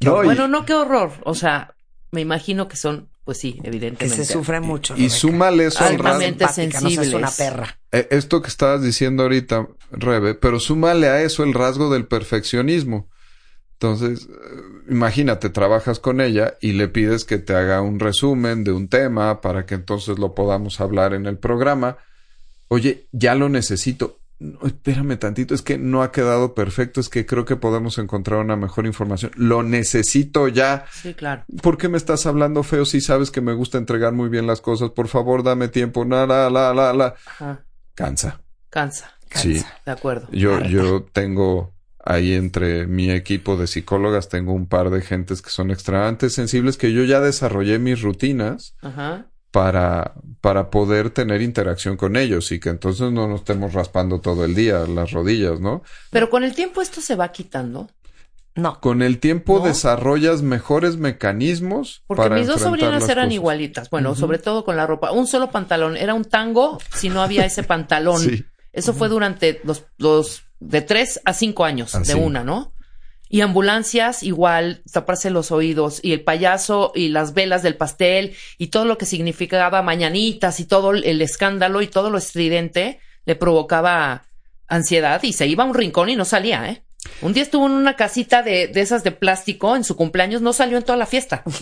No, 0.00 0.22
y- 0.22 0.26
bueno, 0.26 0.46
no 0.46 0.64
qué 0.64 0.74
horror. 0.74 1.10
O 1.24 1.34
sea, 1.34 1.74
me 2.12 2.20
imagino 2.20 2.68
que 2.68 2.76
son, 2.76 3.08
pues 3.24 3.38
sí, 3.38 3.54
Que 3.60 3.68
evidentemente. 3.68 4.24
se 4.24 4.32
sufre 4.32 4.60
mucho. 4.60 4.94
y 4.94 4.98
Rebeca. 4.98 5.14
súmale 5.16 5.66
eso 5.66 5.80
al 5.84 5.92
Altamente. 5.94 6.46
Simpática, 6.46 7.04
no 7.10 7.16
una 7.16 7.30
perra. 7.30 7.78
Eh, 7.90 8.06
Esto 8.12 8.40
que 8.42 8.48
estabas 8.48 8.82
diciendo 8.82 9.24
ahorita, 9.24 9.66
Rebe, 9.90 10.34
pero 10.34 10.60
súmale 10.60 11.08
a 11.08 11.20
eso 11.22 11.42
el 11.42 11.52
rasgo 11.52 11.90
del 11.92 12.06
perfeccionismo. 12.06 13.08
Entonces, 13.72 14.28
eh, 14.30 14.60
imagínate, 14.88 15.50
trabajas 15.50 15.98
con 15.98 16.20
ella 16.20 16.54
y 16.60 16.72
le 16.72 16.86
pides 16.88 17.24
que 17.24 17.38
te 17.38 17.54
haga 17.54 17.80
un 17.82 17.98
resumen 17.98 18.62
de 18.62 18.70
un 18.72 18.88
tema 18.88 19.40
para 19.40 19.66
que 19.66 19.74
entonces 19.74 20.18
lo 20.20 20.34
podamos 20.34 20.80
hablar 20.80 21.12
en 21.12 21.26
el 21.26 21.38
programa. 21.38 21.98
Oye, 22.68 23.08
ya 23.12 23.34
lo 23.34 23.48
necesito. 23.48 24.20
No, 24.38 24.58
espérame 24.66 25.18
tantito, 25.18 25.54
es 25.54 25.62
que 25.62 25.78
no 25.78 26.02
ha 26.02 26.12
quedado 26.12 26.54
perfecto, 26.54 27.00
es 27.00 27.08
que 27.08 27.24
creo 27.24 27.46
que 27.46 27.56
podemos 27.56 27.96
encontrar 27.96 28.40
una 28.40 28.54
mejor 28.54 28.84
información. 28.84 29.32
Lo 29.34 29.62
necesito 29.62 30.48
ya. 30.48 30.84
Sí, 30.92 31.14
claro. 31.14 31.44
¿Por 31.62 31.78
qué 31.78 31.88
me 31.88 31.96
estás 31.96 32.26
hablando 32.26 32.62
feo 32.62 32.84
si 32.84 33.00
sabes 33.00 33.30
que 33.30 33.40
me 33.40 33.54
gusta 33.54 33.78
entregar 33.78 34.12
muy 34.12 34.28
bien 34.28 34.46
las 34.46 34.60
cosas? 34.60 34.90
Por 34.90 35.08
favor, 35.08 35.42
dame 35.42 35.68
tiempo. 35.68 36.04
La, 36.04 36.26
la, 36.26 36.50
la, 36.50 36.74
la, 36.74 36.92
la. 36.92 37.14
Ajá. 37.24 37.64
Cansa. 37.94 38.42
Cansa. 38.68 39.10
Sí. 39.34 39.64
De 39.86 39.92
acuerdo. 39.92 40.28
Yo, 40.32 40.60
yo 40.60 41.02
tengo 41.04 41.74
ahí 42.06 42.34
entre 42.34 42.86
mi 42.86 43.10
equipo 43.10 43.56
de 43.56 43.66
psicólogas, 43.66 44.28
tengo 44.28 44.52
un 44.52 44.66
par 44.66 44.90
de 44.90 45.02
gentes 45.02 45.42
que 45.42 45.50
son 45.50 45.70
extremadamente 45.70 46.30
sensibles 46.30 46.76
que 46.76 46.92
yo 46.92 47.02
ya 47.04 47.20
desarrollé 47.20 47.80
mis 47.80 48.00
rutinas 48.00 48.76
Ajá. 48.80 49.26
Para, 49.56 50.12
para 50.42 50.68
poder 50.68 51.08
tener 51.08 51.40
interacción 51.40 51.96
con 51.96 52.16
ellos 52.16 52.52
y 52.52 52.60
que 52.60 52.68
entonces 52.68 53.10
no 53.10 53.26
nos 53.26 53.40
estemos 53.40 53.72
raspando 53.72 54.20
todo 54.20 54.44
el 54.44 54.54
día 54.54 54.80
las 54.80 55.12
rodillas, 55.12 55.60
¿no? 55.60 55.82
Pero 56.10 56.28
con 56.28 56.44
el 56.44 56.54
tiempo 56.54 56.82
esto 56.82 57.00
se 57.00 57.14
va 57.16 57.32
quitando. 57.32 57.88
No. 58.54 58.78
Con 58.80 59.00
el 59.00 59.18
tiempo 59.18 59.60
¿No? 59.60 59.64
desarrollas 59.64 60.42
mejores 60.42 60.98
mecanismos 60.98 62.02
Porque 62.06 62.24
para 62.24 62.36
mis 62.36 62.46
dos 62.46 62.60
sobrinas 62.60 63.08
eran 63.08 63.28
cosas. 63.28 63.32
igualitas. 63.34 63.88
Bueno, 63.88 64.14
sobre 64.14 64.36
todo 64.38 64.62
con 64.62 64.76
la 64.76 64.86
ropa. 64.86 65.10
Un 65.10 65.26
solo 65.26 65.50
pantalón. 65.50 65.96
Era 65.96 66.12
un 66.12 66.26
tango 66.26 66.78
si 66.94 67.08
no 67.08 67.22
había 67.22 67.46
ese 67.46 67.62
pantalón. 67.62 68.20
Sí. 68.20 68.44
Eso 68.74 68.92
fue 68.92 69.08
durante 69.08 69.62
los, 69.64 69.84
los 69.96 70.42
de 70.60 70.82
tres 70.82 71.18
a 71.24 71.32
cinco 71.32 71.64
años 71.64 71.94
Así. 71.94 72.12
de 72.12 72.14
una, 72.14 72.44
¿no? 72.44 72.74
Y 73.28 73.40
ambulancias 73.40 74.22
igual, 74.22 74.82
taparse 74.92 75.30
los 75.30 75.50
oídos 75.50 76.00
y 76.02 76.12
el 76.12 76.22
payaso 76.22 76.92
y 76.94 77.08
las 77.08 77.34
velas 77.34 77.62
del 77.62 77.76
pastel 77.76 78.36
y 78.56 78.68
todo 78.68 78.84
lo 78.84 78.98
que 78.98 79.06
significaba 79.06 79.82
mañanitas 79.82 80.60
y 80.60 80.64
todo 80.64 80.92
el 80.92 81.20
escándalo 81.20 81.82
y 81.82 81.88
todo 81.88 82.10
lo 82.10 82.18
estridente 82.18 83.00
le 83.24 83.34
provocaba 83.34 84.26
ansiedad 84.68 85.22
y 85.22 85.32
se 85.32 85.46
iba 85.46 85.64
a 85.64 85.66
un 85.66 85.74
rincón 85.74 86.08
y 86.08 86.16
no 86.16 86.24
salía, 86.24 86.70
¿eh? 86.70 86.82
Un 87.20 87.32
día 87.32 87.42
estuvo 87.42 87.66
en 87.66 87.72
una 87.72 87.94
casita 87.94 88.42
de, 88.42 88.68
de 88.68 88.80
esas 88.80 89.04
de 89.04 89.12
plástico 89.12 89.76
en 89.76 89.84
su 89.84 89.96
cumpleaños, 89.96 90.42
no 90.42 90.52
salió 90.52 90.76
en 90.76 90.84
toda 90.84 90.98
la 90.98 91.06
fiesta. 91.06 91.42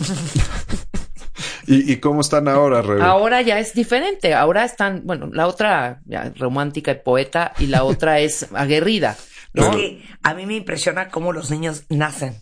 ¿Y, 1.67 1.91
y 1.93 1.97
cómo 1.97 2.21
están 2.21 2.47
ahora, 2.47 2.81
Rebe? 2.81 3.01
Ahora 3.01 3.41
ya 3.41 3.59
es 3.59 3.73
diferente. 3.73 4.33
Ahora 4.33 4.65
están, 4.65 5.01
bueno, 5.03 5.29
la 5.31 5.47
otra 5.47 6.01
ya, 6.05 6.31
romántica 6.37 6.91
y 6.91 6.95
poeta 6.95 7.53
y 7.59 7.67
la 7.67 7.83
otra 7.83 8.19
es 8.19 8.47
aguerrida. 8.53 9.17
Es 9.55 9.65
¿no? 9.65 9.71
que 9.71 10.03
a 10.23 10.33
mí 10.33 10.45
me 10.45 10.55
impresiona 10.55 11.09
cómo 11.09 11.31
los 11.33 11.49
niños 11.51 11.83
nacen. 11.89 12.35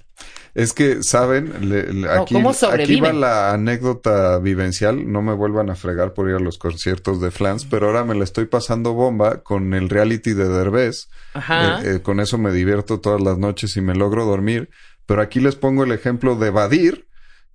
Es 0.56 0.74
que, 0.74 1.02
¿saben? 1.02 1.68
Le- 1.68 1.92
le- 1.92 2.02
No, 2.08 2.12
aquí, 2.22 2.36
¿cómo 2.36 2.52
aquí 2.72 3.02
va 3.02 3.12
la 3.12 3.54
anécdota 3.54 4.38
vivencial. 4.38 5.12
No 5.12 5.24
me 5.24 5.34
vuelvan 5.34 5.72
a 5.72 5.76
fregar 5.76 6.14
por 6.14 6.30
ir 6.30 6.36
a 6.36 6.40
los 6.40 6.60
conciertos 6.60 7.20
de 7.20 7.32
Flans, 7.32 7.66
pero 7.66 7.88
ahora 7.88 8.04
me 8.04 8.14
la 8.14 8.24
estoy 8.24 8.46
pasando 8.46 8.94
bomba 8.94 9.42
con 9.42 9.74
el 9.74 9.90
reality 9.90 10.34
de 10.34 10.48
Derbez. 10.48 11.08
Ajá. 11.34 11.82
Eh, 11.82 11.96
eh, 11.96 12.00
con 12.02 12.20
eso 12.20 12.38
me 12.38 12.52
divierto 12.52 13.00
todas 13.00 13.20
las 13.22 13.40
noches 13.40 13.76
y 13.78 13.82
me 13.82 13.96
logro 13.96 14.26
dormir. 14.26 14.70
Pero 15.08 15.22
aquí 15.24 15.40
les 15.40 15.56
pongo 15.56 15.84
el 15.86 15.92
ejemplo 15.92 16.36
de 16.36 16.52
Badir, 16.52 17.08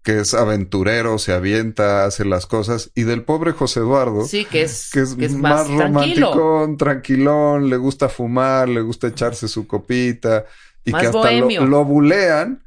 que 0.08 0.20
es 0.20 0.32
aventurero, 0.32 1.18
se 1.18 1.34
avienta, 1.34 2.06
hace 2.06 2.24
las 2.24 2.46
cosas, 2.46 2.90
y 2.94 3.02
del 3.02 3.24
pobre 3.24 3.52
José 3.52 3.80
Eduardo. 3.80 4.24
Sí, 4.24 4.46
que 4.46 4.62
es, 4.62 4.88
que 4.90 5.00
es, 5.00 5.14
que 5.14 5.26
es 5.26 5.34
más, 5.34 5.68
romanticón, 5.68 6.78
tranquilón, 6.78 7.68
le 7.68 7.76
gusta 7.76 8.08
fumar, 8.08 8.70
le 8.70 8.80
gusta 8.80 9.08
echarse 9.08 9.48
su 9.48 9.66
copita 9.66 10.46
y 10.82 10.92
Más 10.92 11.02
que 11.02 11.08
hasta 11.08 11.30
lo, 11.32 11.66
lo 11.66 11.84
bulean 11.84 12.64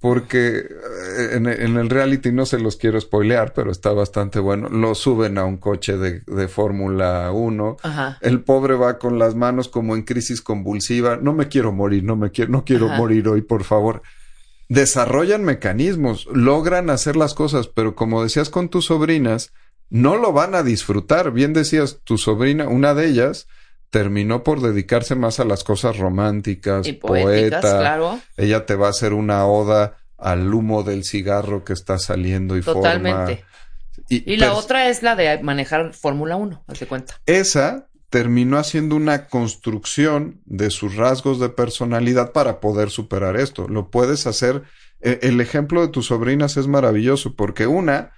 porque 0.00 0.56
eh, 0.58 1.28
en, 1.32 1.46
en 1.46 1.78
el 1.78 1.88
reality 1.88 2.30
no 2.30 2.44
se 2.44 2.58
los 2.58 2.76
quiero 2.76 3.00
spoilear, 3.00 3.54
pero 3.54 3.70
está 3.70 3.94
bastante 3.94 4.38
bueno. 4.38 4.68
Lo 4.68 4.94
suben 4.94 5.38
a 5.38 5.46
un 5.46 5.56
coche 5.56 5.96
de, 5.96 6.20
de 6.26 6.46
Fórmula 6.46 7.30
1. 7.32 7.78
Ajá. 7.82 8.18
El 8.20 8.42
pobre 8.42 8.74
va 8.74 8.98
con 8.98 9.18
las 9.18 9.34
manos 9.34 9.68
como 9.68 9.96
en 9.96 10.02
crisis 10.02 10.42
convulsiva. 10.42 11.16
No 11.16 11.32
me 11.32 11.48
quiero 11.48 11.72
morir, 11.72 12.04
no 12.04 12.16
me 12.16 12.30
quiero, 12.30 12.50
no 12.50 12.66
quiero 12.66 12.88
Ajá. 12.88 12.98
morir 12.98 13.28
hoy, 13.28 13.40
por 13.40 13.64
favor. 13.64 14.02
Desarrollan 14.72 15.44
mecanismos, 15.44 16.26
logran 16.32 16.88
hacer 16.88 17.14
las 17.16 17.34
cosas, 17.34 17.68
pero 17.68 17.94
como 17.94 18.22
decías 18.22 18.48
con 18.48 18.68
tus 18.70 18.86
sobrinas, 18.86 19.52
no 19.90 20.16
lo 20.16 20.32
van 20.32 20.54
a 20.54 20.62
disfrutar. 20.62 21.30
Bien 21.32 21.52
decías, 21.52 21.98
tu 22.04 22.16
sobrina, 22.16 22.68
una 22.68 22.94
de 22.94 23.06
ellas, 23.06 23.48
terminó 23.90 24.42
por 24.42 24.62
dedicarse 24.62 25.14
más 25.14 25.40
a 25.40 25.44
las 25.44 25.62
cosas 25.64 25.98
románticas, 25.98 26.86
Y 26.86 26.94
poéticas, 26.94 27.60
poeta. 27.60 27.78
claro. 27.78 28.18
Ella 28.38 28.64
te 28.64 28.74
va 28.74 28.86
a 28.86 28.90
hacer 28.90 29.12
una 29.12 29.44
oda 29.46 29.98
al 30.16 30.54
humo 30.54 30.82
del 30.82 31.04
cigarro 31.04 31.64
que 31.64 31.74
está 31.74 31.98
saliendo 31.98 32.56
y 32.56 32.62
Totalmente. 32.62 33.36
forma. 33.36 33.48
Y 34.08 34.36
la 34.38 34.52
pers- 34.52 34.56
otra 34.56 34.88
es 34.88 35.02
la 35.02 35.14
de 35.16 35.42
manejar 35.42 35.92
Fórmula 35.92 36.36
1, 36.36 36.64
haz 36.66 36.80
de 36.80 36.86
cuenta. 36.86 37.20
esa 37.26 37.88
terminó 38.12 38.58
haciendo 38.58 38.94
una 38.94 39.26
construcción 39.28 40.42
de 40.44 40.68
sus 40.68 40.96
rasgos 40.96 41.40
de 41.40 41.48
personalidad 41.48 42.32
para 42.32 42.60
poder 42.60 42.90
superar 42.90 43.38
esto. 43.38 43.68
Lo 43.68 43.90
puedes 43.90 44.26
hacer. 44.26 44.64
e- 45.00 45.20
El 45.22 45.40
ejemplo 45.40 45.80
de 45.80 45.88
tus 45.88 46.08
sobrinas 46.08 46.58
es 46.58 46.66
maravilloso 46.66 47.34
porque 47.34 47.66
una 47.66 48.12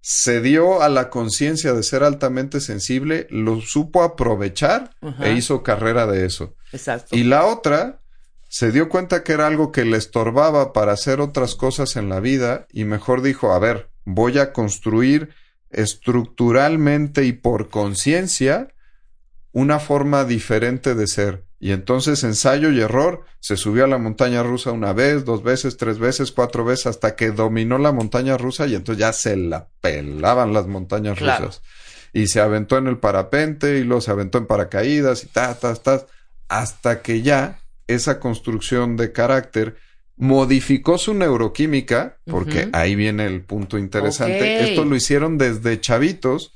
se 0.00 0.40
dio 0.40 0.80
a 0.80 0.88
la 0.88 1.10
conciencia 1.10 1.72
de 1.72 1.82
ser 1.82 2.04
altamente 2.04 2.60
sensible, 2.60 3.26
lo 3.30 3.60
supo 3.60 4.04
aprovechar 4.04 4.94
e 5.20 5.32
hizo 5.32 5.64
carrera 5.64 6.06
de 6.06 6.24
eso. 6.24 6.54
Exacto. 6.72 7.16
Y 7.16 7.24
la 7.24 7.44
otra 7.44 8.00
se 8.48 8.70
dio 8.70 8.88
cuenta 8.88 9.24
que 9.24 9.32
era 9.32 9.48
algo 9.48 9.72
que 9.72 9.84
le 9.84 9.96
estorbaba 9.96 10.72
para 10.72 10.92
hacer 10.92 11.20
otras 11.20 11.56
cosas 11.56 11.96
en 11.96 12.08
la 12.08 12.20
vida 12.20 12.66
y 12.72 12.84
mejor 12.84 13.22
dijo, 13.22 13.52
a 13.52 13.58
ver, 13.58 13.90
voy 14.04 14.38
a 14.38 14.52
construir 14.52 15.30
estructuralmente 15.70 17.24
y 17.24 17.32
por 17.32 17.70
conciencia 17.70 18.68
una 19.52 19.78
forma 19.78 20.24
diferente 20.24 20.94
de 20.94 21.06
ser. 21.06 21.44
Y 21.60 21.70
entonces 21.72 22.24
ensayo 22.24 22.70
y 22.70 22.80
error, 22.80 23.24
se 23.38 23.56
subió 23.56 23.84
a 23.84 23.88
la 23.88 23.98
montaña 23.98 24.42
rusa 24.42 24.72
una 24.72 24.92
vez, 24.92 25.24
dos 25.24 25.42
veces, 25.44 25.76
tres 25.76 25.98
veces, 25.98 26.32
cuatro 26.32 26.64
veces, 26.64 26.86
hasta 26.86 27.14
que 27.14 27.30
dominó 27.30 27.78
la 27.78 27.92
montaña 27.92 28.36
rusa 28.36 28.66
y 28.66 28.74
entonces 28.74 29.00
ya 29.00 29.12
se 29.12 29.36
la 29.36 29.68
pelaban 29.80 30.52
las 30.52 30.66
montañas 30.66 31.16
Claro. 31.18 31.46
rusas. 31.46 31.62
Y 32.12 32.26
se 32.26 32.40
aventó 32.40 32.78
en 32.78 32.88
el 32.88 32.98
parapente 32.98 33.78
y 33.78 33.84
luego 33.84 34.00
se 34.00 34.10
aventó 34.10 34.38
en 34.38 34.46
paracaídas 34.46 35.22
y 35.24 35.28
ta, 35.28 35.54
ta, 35.54 35.74
ta, 35.76 36.04
hasta 36.48 37.00
que 37.00 37.22
ya 37.22 37.60
esa 37.86 38.18
construcción 38.20 38.96
de 38.96 39.12
carácter 39.12 39.76
modificó 40.16 40.98
su 40.98 41.14
neuroquímica, 41.14 42.18
porque 42.26 42.68
ahí 42.72 42.94
viene 42.96 43.26
el 43.26 43.42
punto 43.42 43.78
interesante. 43.78 44.62
Esto 44.64 44.84
lo 44.84 44.94
hicieron 44.94 45.38
desde 45.38 45.80
chavitos, 45.80 46.52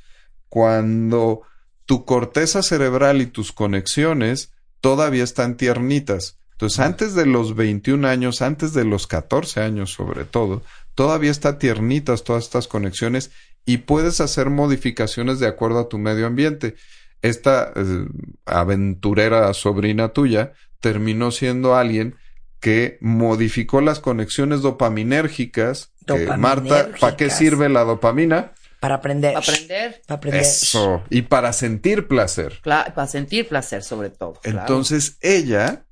cuando 0.49 1.43
tu 1.87 2.05
corteza 2.05 2.63
cerebral 2.63 3.23
y 3.23 3.27
tus 3.27 3.53
conexiones 3.53 4.53
todavía 4.81 5.25
están 5.25 5.57
tiernitas. 5.57 6.39
Entonces, 6.53 6.81
antes 6.81 7.15
de 7.15 7.27
los 7.27 7.55
21 7.55 8.07
años, 8.09 8.43
antes 8.43 8.73
de 8.73 8.85
los 8.85 9.07
14 9.07 9.61
años 9.61 9.93
sobre 9.93 10.25
todo, 10.25 10.63
todavía 10.95 11.31
está 11.31 11.59
tiernitas 11.59 12.25
todas 12.25 12.45
estas 12.45 12.67
conexiones 12.67 13.31
y 13.65 13.79
puedes 13.79 14.21
hacer 14.21 14.51
modificaciones 14.51 15.39
de 15.39 15.47
acuerdo 15.47 15.81
a 15.81 15.89
tu 15.89 15.99
medio 15.99 16.27
ambiente. 16.27 16.77
Esta 17.23 17.73
eh, 17.75 18.07
aventurera 18.47 19.53
sobrina 19.55 20.09
tuya 20.09 20.53
terminó 20.81 21.31
siendo 21.31 21.77
alguien 21.77 22.17
que 22.61 22.99
modificó 23.01 23.81
las 23.81 24.01
conexiones 24.01 24.63
dopaminérgicas. 24.63 25.93
Que, 26.07 26.27
Marta, 26.39 26.91
¿para 27.01 27.17
qué 27.17 27.31
sirve 27.31 27.69
la 27.69 27.85
dopamina? 27.85 28.53
Para 28.81 28.97
aprender. 28.97 29.37
Aprender. 29.37 30.03
Para 30.07 30.17
aprender. 30.19 30.41
Eso. 30.43 31.03
Y 31.11 31.23
para 31.23 31.53
sentir 31.53 32.07
placer. 32.09 32.61
Cla- 32.63 32.93
para 32.95 33.07
sentir 33.07 33.49
placer 33.49 33.83
sobre 33.83 34.11
todo. 34.11 34.35
claro. 34.43 34.61
Entonces 34.61 35.17
ella 35.21 35.85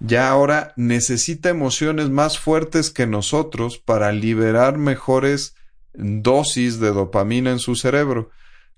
ya 0.00 0.28
ahora 0.30 0.72
necesita 0.76 1.48
emociones 1.50 2.08
más 2.10 2.38
fuertes 2.38 2.90
que 2.90 3.06
nosotros 3.06 3.78
para 3.78 4.10
liberar 4.12 4.78
mejores 4.78 5.54
dosis 5.94 6.80
de 6.80 6.90
dopamina 6.92 7.50
en 7.50 7.58
su 7.58 7.76
cerebro. 7.76 8.30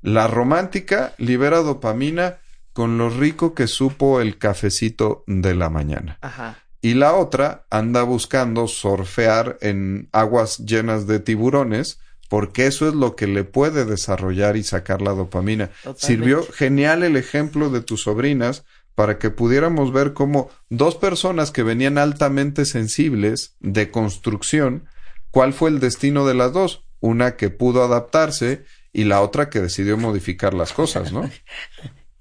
La 0.03 0.27
romántica 0.27 1.15
libera 1.17 1.59
dopamina 1.59 2.39
con 2.75 2.99
lo 2.99 3.09
rico 3.09 3.55
que 3.55 3.69
supo 3.69 4.21
el 4.21 4.37
cafecito 4.37 5.23
de 5.27 5.55
la 5.55 5.71
mañana. 5.71 6.19
Ajá. 6.21 6.59
Y 6.83 6.95
la 6.95 7.15
otra 7.15 7.65
anda 7.71 8.03
buscando 8.03 8.67
surfear 8.69 9.57
en 9.63 10.09
aguas 10.13 10.59
llenas 10.59 11.07
de 11.07 11.21
tiburones, 11.21 12.01
porque 12.29 12.67
eso 12.67 12.89
es 12.89 12.95
lo 12.95 13.17
que 13.17 13.27
le 13.27 13.45
puede 13.45 13.85
desarrollar 13.85 14.57
y 14.57 14.65
sacar 14.65 15.03
la 15.03 15.13
dopamina. 15.13 15.69
Totalmente. 15.69 16.07
Sirvió 16.07 16.43
genial 16.53 17.03
el 17.03 17.17
ejemplo 17.17 17.71
de 17.71 17.81
tus 17.81 18.03
sobrinas 18.03 18.65
para 18.95 19.19
que 19.19 19.31
pudiéramos 19.31 19.93
ver 19.93 20.13
cómo 20.13 20.51
dos 20.69 20.97
personas 20.97 21.51
que 21.51 21.63
venían 21.63 21.99
altamente 21.99 22.65
sensibles 22.65 23.57
de 23.61 23.91
construcción, 23.91 24.89
cuál 25.31 25.53
fue 25.53 25.71
el 25.71 25.81
destino 25.81 26.27
de 26.27 26.35
las 26.35 26.53
dos. 26.53 26.85
Una 27.01 27.37
que 27.37 27.51
pudo 27.51 27.85
adaptarse 27.85 28.65
y 28.93 29.05
la 29.05 29.21
otra 29.21 29.51
que 29.51 29.61
decidió 29.61 29.99
modificar 29.99 30.55
las 30.55 30.73
cosas, 30.73 31.13
¿no? 31.13 31.29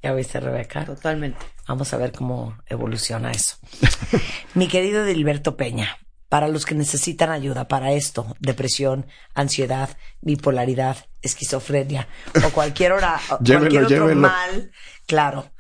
Ya 0.04 0.14
viste, 0.14 0.38
Rebeca. 0.42 0.84
Totalmente. 0.84 1.38
Vamos 1.66 1.94
a 1.94 1.98
ver 1.98 2.12
cómo 2.12 2.58
evoluciona 2.68 3.32
eso. 3.32 3.56
Mi 4.54 4.68
querido 4.68 5.06
Dilberto 5.06 5.56
Peña, 5.56 5.98
para 6.34 6.48
los 6.48 6.66
que 6.66 6.74
necesitan 6.74 7.30
ayuda 7.30 7.68
para 7.68 7.92
esto, 7.92 8.36
depresión, 8.40 9.06
ansiedad, 9.36 9.96
bipolaridad, 10.22 10.98
esquizofrenia 11.22 12.08
o 12.44 12.50
cualquier 12.50 12.94
hora, 12.94 13.22
o 13.30 13.38
cualquier 13.38 13.84
otro 13.84 14.16
mal, 14.16 14.72
claro, 15.06 15.52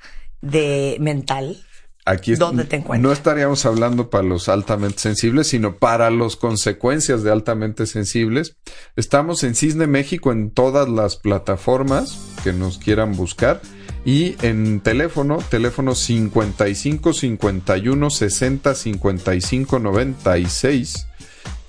de 0.41 0.97
mental, 0.99 1.63
Aquí 2.05 2.33
¿Dónde 2.35 2.65
te 2.65 2.77
encuentras? 2.77 3.01
No 3.01 3.13
estaríamos 3.13 3.65
hablando 3.67 4.09
para 4.09 4.23
los 4.23 4.49
altamente 4.49 4.97
sensibles, 4.97 5.47
sino 5.47 5.77
para 5.77 6.09
las 6.09 6.35
consecuencias 6.35 7.23
de 7.23 7.31
altamente 7.31 7.85
sensibles. 7.85 8.57
Estamos 8.95 9.43
en 9.43 9.53
Cisne 9.55 9.85
México 9.87 10.31
en 10.31 10.49
todas 10.49 10.89
las 10.89 11.15
plataformas 11.17 12.19
que 12.43 12.51
nos 12.51 12.79
quieran 12.79 13.15
buscar 13.15 13.61
y 14.05 14.35
en 14.45 14.81
teléfono, 14.81 15.37
teléfono 15.49 15.95
55 15.95 17.13
51 17.13 18.09
60 18.09 18.75
55 18.75 19.79
96 19.79 21.07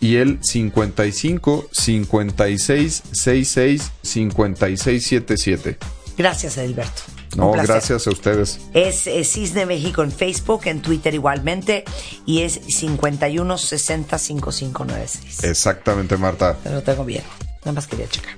y 0.00 0.16
el 0.16 0.38
55 0.42 1.68
56 1.70 3.02
66 3.12 3.92
56 4.02 5.06
77. 5.06 5.78
Gracias, 6.16 6.58
Edilberto. 6.58 7.02
No, 7.36 7.52
gracias 7.52 8.06
a 8.06 8.10
ustedes. 8.10 8.60
Es, 8.74 9.06
eh, 9.06 9.24
Cisne 9.24 9.66
México 9.66 10.02
en 10.02 10.12
Facebook, 10.12 10.62
en 10.66 10.82
Twitter 10.82 11.14
igualmente, 11.14 11.84
y 12.26 12.42
es 12.42 12.60
51 12.68 13.58
60 13.58 14.18
5596. 14.18 15.44
Exactamente, 15.44 16.16
Marta. 16.16 16.56
Lo 16.64 16.82
tengo 16.82 17.04
bien. 17.04 17.24
Nada 17.60 17.72
más 17.72 17.86
quería 17.86 18.08
checar. 18.08 18.36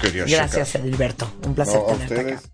Quería 0.00 0.24
Gracias, 0.24 0.74
Edilberto. 0.74 1.30
Un 1.46 1.54
placer 1.54 1.80
checar. 1.80 1.98
No, 1.98 2.06
tenerte 2.06 2.34
acá. 2.34 2.53